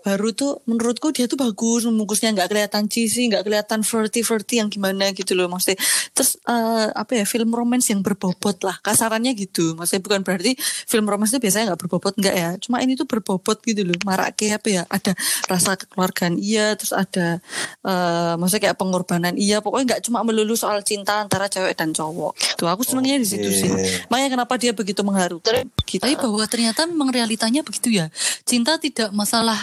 Baru 0.05 0.33
tuh 0.35 0.61
menurutku 0.69 1.09
dia 1.13 1.25
tuh 1.29 1.37
bagus 1.39 1.85
membungkusnya 1.87 2.33
nggak 2.35 2.49
kelihatan 2.49 2.83
cheesy 2.89 3.29
nggak 3.31 3.43
kelihatan 3.45 3.81
flirty 3.85 4.21
flirty 4.25 4.61
yang 4.61 4.69
gimana 4.69 5.11
gitu 5.13 5.33
loh 5.37 5.49
maksudnya. 5.49 5.79
Terus 6.13 6.37
eh, 6.45 6.87
apa 6.93 7.11
ya 7.17 7.25
film 7.25 7.53
romance 7.53 7.89
yang 7.93 8.01
berbobot 8.01 8.61
lah 8.65 8.77
kasarannya 8.81 9.33
gitu. 9.37 9.73
Maksudnya 9.77 10.01
bukan 10.03 10.21
berarti 10.25 10.57
film 10.89 11.05
romance 11.09 11.33
itu 11.33 11.41
biasanya 11.41 11.73
nggak 11.73 11.81
berbobot 11.87 12.13
nggak 12.17 12.35
ya. 12.35 12.49
Cuma 12.61 12.81
ini 12.81 12.97
tuh 12.97 13.05
berbobot 13.23 13.63
gitu 13.63 13.87
loh. 13.87 13.95
Marak 14.03 14.35
kayak 14.35 14.59
apa 14.59 14.67
ya? 14.67 14.83
Ada 14.91 15.11
rasa 15.47 15.79
kekeluargaan 15.79 16.35
iya 16.35 16.75
terus 16.75 16.91
ada 16.91 17.39
eh 17.87 18.33
maksudnya 18.35 18.69
kayak 18.69 18.77
pengorbanan 18.77 19.33
iya. 19.39 19.63
Pokoknya 19.63 19.95
nggak 19.95 20.01
cuma 20.11 20.27
melulu 20.27 20.59
soal 20.59 20.83
cinta 20.83 21.23
antara 21.23 21.47
cewek 21.47 21.79
dan 21.79 21.95
cowok 21.95 22.35
gitu. 22.35 22.67
Aku 22.67 22.83
senangnya 22.83 23.15
di 23.15 23.27
situ 23.27 23.47
sih. 23.47 23.71
Makanya 24.11 24.29
kenapa 24.35 24.59
dia 24.59 24.75
begitu 24.75 24.99
mengharukan 25.07 25.63
gitu. 25.87 26.03
Tapi 26.03 26.19
bahwa 26.19 26.43
ternyata 26.51 26.83
memang 26.83 27.09
realitanya 27.15 27.63
begitu 27.63 27.95
ya. 27.95 28.11
Cinta 28.43 28.75
tidak 28.75 29.15
masalah 29.15 29.55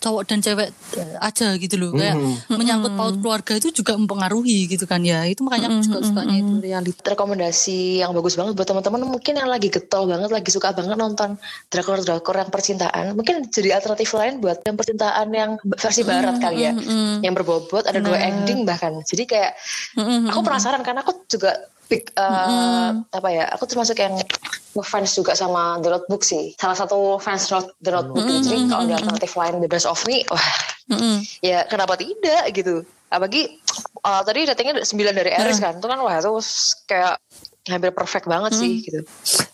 cowok 0.00 0.22
dan 0.24 0.38
cewek 0.40 0.72
eh, 0.96 1.16
aja 1.18 1.52
gitu 1.58 1.74
loh. 1.76 1.92
Kayak 1.92 2.16
menyangkut 2.48 2.92
paut 2.94 3.14
keluarga 3.18 3.52
itu 3.58 3.68
juga 3.74 3.98
mempengaruhi 3.98 4.70
gitu 4.70 4.86
kan 4.86 5.02
ya. 5.02 5.26
Itu 5.26 5.42
makanya 5.42 5.74
aku 5.74 5.78
juga 5.84 5.98
sukanya 6.06 6.36
itu 6.38 6.52
realita. 6.62 7.00
rekomendasi 7.04 8.00
yang 8.04 8.14
bagus 8.16 8.38
banget 8.38 8.54
buat 8.56 8.68
teman-teman 8.68 9.00
mungkin 9.08 9.34
yang 9.36 9.48
lagi 9.50 9.68
getol 9.72 10.06
banget 10.08 10.30
lagi 10.30 10.50
suka 10.52 10.72
banget 10.76 10.96
nonton 10.96 11.36
drakor-drakor 11.72 12.36
yang 12.36 12.50
percintaan 12.52 12.99
mungkin 13.16 13.46
jadi 13.48 13.76
alternatif 13.76 14.12
lain 14.16 14.40
buat 14.40 14.62
yang 14.64 14.76
percintaan 14.76 15.28
yang 15.32 15.50
versi 15.78 16.02
barat 16.02 16.36
kali 16.38 16.68
ya. 16.68 16.72
yang 17.20 17.34
berbobot 17.34 17.86
ada 17.86 18.00
dua 18.02 18.18
ending 18.18 18.64
bahkan. 18.68 19.00
Jadi 19.04 19.24
kayak 19.28 19.52
aku 20.30 20.40
penasaran 20.44 20.82
karena 20.84 21.04
aku 21.04 21.24
juga 21.28 21.56
pick, 21.90 22.14
eh, 22.14 22.90
apa 23.02 23.28
ya 23.34 23.50
aku 23.50 23.66
termasuk 23.66 23.98
yang 23.98 24.14
ngefans 24.78 25.10
juga 25.18 25.34
sama 25.34 25.82
The 25.82 25.90
Notebook 25.90 26.22
sih. 26.22 26.54
Salah 26.54 26.78
satu 26.78 27.18
fans 27.18 27.50
not 27.50 27.74
The 27.82 27.90
Notebook 27.90 28.24
jadi 28.46 28.70
kalau 28.70 28.84
di 28.86 28.94
alternatif 28.94 29.32
lain 29.34 29.58
The 29.58 29.70
Best 29.70 29.90
of 29.90 29.98
Me 30.06 30.22
wah. 30.30 30.46
Ya 31.42 31.66
kenapa 31.66 31.98
tidak 31.98 32.46
gitu. 32.54 32.86
Apalagi 33.10 33.58
uh, 34.06 34.22
tadi 34.22 34.46
ratingnya 34.46 34.86
9 34.86 35.18
dari 35.18 35.34
Aris 35.34 35.58
kan? 35.58 35.82
Itu 35.82 35.90
kan 35.90 35.98
wah 35.98 36.14
itu 36.14 36.30
kayak 36.86 37.18
hampir 37.66 37.90
perfect 37.90 38.26
banget 38.30 38.54
sih 38.56 38.80
gitu. 38.86 39.02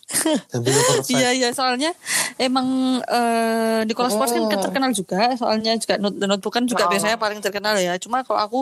Hampir 0.54 0.72
perfect. 0.72 1.10
Iya 1.10 1.30
iya 1.34 1.48
soalnya 1.50 1.90
emang 2.38 2.68
eh 3.02 3.80
Nicholas 3.82 4.12
Sparks 4.12 4.30
kan 4.30 4.44
kan 4.46 4.60
terkenal 4.60 4.90
juga 4.90 5.32
soalnya 5.34 5.72
juga 5.74 5.96
Not- 5.96 6.14
The 6.14 6.26
Notebook 6.26 6.52
kan 6.52 6.64
juga 6.64 6.84
Oh. 6.84 6.90
biasanya 6.90 7.16
paling 7.16 7.40
terkenal 7.40 7.76
ya 7.76 7.96
cuma 7.96 8.20
kalau 8.20 8.38
aku 8.38 8.60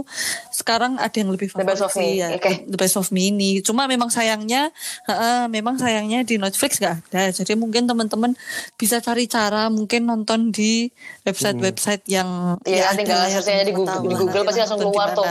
sekarang 0.48 0.94
ada 0.96 1.12
yang 1.12 1.28
lebih 1.28 1.50
The 1.50 1.60
Best 1.60 1.82
favorit 1.82 1.84
of 1.84 1.94
Me, 1.96 2.08
ya 2.14 2.28
oke. 2.32 2.52
The 2.64 2.78
Best 2.78 2.96
of 2.96 3.08
Me 3.10 3.28
ini 3.28 3.50
cuma 3.60 3.84
memang 3.84 4.08
sayangnya 4.08 4.70
heeh, 5.04 5.46
memang 5.48 5.74
sayangnya 5.74 6.22
di 6.22 6.36
Netflix 6.36 6.78
gak 6.78 7.02
ada 7.04 7.30
jadi 7.30 7.52
mungkin 7.54 7.84
teman-teman 7.84 8.38
bisa 8.74 8.98
cari 8.98 9.26
cara 9.26 9.66
mungkin 9.68 10.04
nonton 10.04 10.48
di 10.48 10.86
website-website 11.24 12.06
yang 12.06 12.56
Iya, 12.62 12.84
ya 12.84 12.94
tinggal 12.94 13.26
ya, 13.26 13.34
search-nya 13.34 13.64
di 13.64 13.72
Google- 13.72 14.02
di 14.04 14.14
Google 14.14 14.44
pasti 14.44 14.60
langsung 14.60 14.78
keluar 14.78 15.10
tuh. 15.12 15.26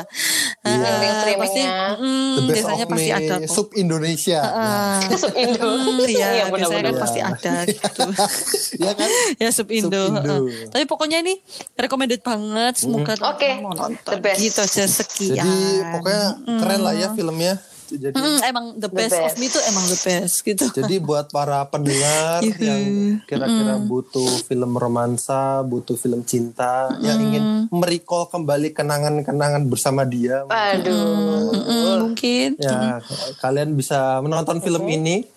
Heeh, 0.64 0.80
Link 1.00 1.14
streamingnya. 1.16 1.38
pasti, 1.40 1.62
mm, 2.02 2.36
biasanya 2.46 2.86
pasti 2.86 3.10
ada 3.10 3.36
kok. 3.38 3.50
sub 3.50 3.68
Indonesia. 3.74 4.40
Heeh. 4.42 4.96
Sub 5.22 5.34
Indo 5.34 5.64
Hmm, 5.64 6.00
iya, 6.10 6.28
Iya, 6.34 6.44
biasanya 6.50 6.84
kan 6.84 6.96
pasti 7.00 7.20
ada 7.20 7.54
gitu. 7.66 8.04
Iya 8.74 8.92
kan? 8.94 9.10
ya 9.38 9.50
sub 9.50 9.70
Indo. 9.70 9.90
Sub 10.04 10.18
Indo. 10.18 10.36
heeh. 10.44 10.68
Tapi 10.68 10.84
pokoknya 10.84 11.20
ini 11.20 11.38
recommended 11.74 12.20
banget. 12.20 12.74
Semoga 12.76 13.14
teman-teman 13.14 13.34
Oke, 13.34 13.50
mau 13.60 13.72
nonton. 13.72 14.00
the 14.08 14.18
best. 14.20 14.40
Gitu 14.40 14.60
aja 14.60 14.84
sekian. 14.86 15.36
Jadi 15.36 15.56
pokoknya 15.92 16.26
keren 16.56 16.82
lah 16.82 16.94
ya 16.94 17.08
filmnya. 17.12 17.56
Jadi 17.86 18.10
Mm, 18.12 18.40
emang 18.44 18.66
the 18.76 18.90
best, 18.90 19.14
of 19.14 19.22
best. 19.22 19.38
me 19.38 19.46
itu 19.46 19.60
emang 19.64 19.86
the 19.86 20.00
best 20.00 20.42
gitu. 20.42 20.66
Jadi 20.68 20.98
buat 20.98 21.30
para 21.30 21.62
pendengar 21.64 22.42
Yuhu. 22.42 22.58
yang 22.58 22.84
kira-kira 23.22 23.78
butuh 23.78 24.26
film 24.42 24.74
romansa, 24.74 25.62
butuh 25.62 25.94
film 25.94 26.26
cinta, 26.26 26.90
yang 26.98 27.22
ingin 27.22 27.44
merecall 27.70 28.26
kembali 28.26 28.74
kenangan-kenangan 28.74 29.62
bersama 29.64 30.02
dia, 30.04 30.42
aduh 30.44 31.54
Mm, 31.54 31.98
mungkin. 32.02 32.50
ya 32.58 32.98
kalian 33.38 33.74
bisa 33.74 34.18
menonton 34.20 34.58
film 34.60 34.90
ini 34.90 35.30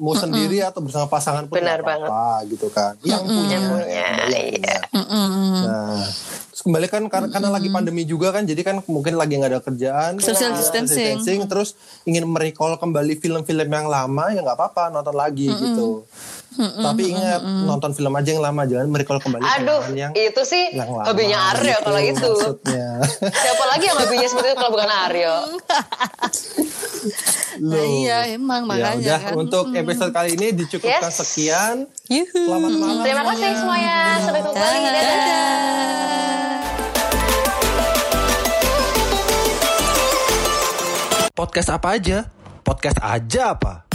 mau 0.00 0.16
sendiri 0.16 0.64
atau 0.64 0.80
bersama 0.80 1.04
pasangan 1.06 1.44
pun 1.46 1.60
Benar 1.60 1.84
nggak 1.84 2.08
apa-apa 2.08 2.48
gitu 2.48 2.66
kan. 2.72 2.96
Yang 3.04 3.22
punya, 3.28 3.58
punya, 3.60 3.86
yang 3.92 4.14
iya. 4.32 4.48
punya. 4.56 4.76
Nah, 5.62 6.04
terus 6.48 6.62
kembali 6.64 6.86
kan 6.88 7.02
karena, 7.12 7.28
karena 7.28 7.48
lagi 7.52 7.68
pandemi 7.68 8.02
juga 8.08 8.32
kan, 8.32 8.48
jadi 8.48 8.60
kan 8.64 8.80
mungkin 8.88 9.20
lagi 9.20 9.36
nggak 9.36 9.52
ada 9.52 9.60
kerjaan, 9.60 10.16
Social 10.18 10.56
ya, 10.56 10.58
distancing. 10.58 11.44
terus 11.44 11.76
ingin 12.08 12.24
merecall 12.24 12.80
kembali 12.80 13.20
film-film 13.20 13.68
yang 13.68 13.86
lama 13.86 14.32
ya 14.32 14.40
nggak 14.40 14.56
apa-apa 14.56 14.88
nonton 14.88 15.14
lagi 15.14 15.52
gitu. 15.52 16.08
Tapi 16.54 17.02
ingat 17.08 17.40
nonton 17.42 17.90
film 17.90 18.12
aja 18.12 18.28
yang 18.28 18.42
lama 18.42 18.62
jangan 18.62 18.86
merecall 18.86 19.18
kembali 19.18 19.42
aduh 19.42 19.82
yang 19.92 20.12
itu 20.12 20.42
sih 20.42 20.70
yang 20.70 20.88
lama. 20.88 21.08
hobinya 21.08 21.38
Aryo 21.50 21.72
gitu 21.72 21.82
kalau 21.82 22.00
itu 22.00 22.30
Maksudnya. 22.30 22.88
siapa 23.42 23.64
lagi 23.66 23.84
yang 23.86 23.98
hobinya 23.98 24.26
seperti 24.26 24.48
itu 24.48 24.56
kalau 24.56 24.70
bukan 24.70 24.90
Aryo 24.90 25.34
Nah, 27.52 27.84
iya 27.84 28.18
emang 28.30 28.64
ya 28.64 28.68
makanya 28.70 28.96
udah 28.96 29.20
kan. 29.20 29.32
untuk 29.36 29.64
episode 29.74 30.08
kali 30.10 30.32
ini 30.32 30.54
dicukupkan 30.54 31.04
Yes. 31.04 31.20
sekian. 31.20 31.84
Yuhu. 32.06 32.48
Selamat 32.48 32.72
malam. 32.72 33.02
terima 33.02 33.22
kasih 33.26 33.48
semuanya 33.54 33.96
sampai 34.18 34.40
ketemu 34.40 34.64
lagi 34.64 34.88
dadah 34.88 35.20
Podcast 41.32 41.68
apa 41.68 41.88
aja? 41.92 42.18
Podcast 42.62 42.98
aja 43.00 43.52
apa? 43.52 43.88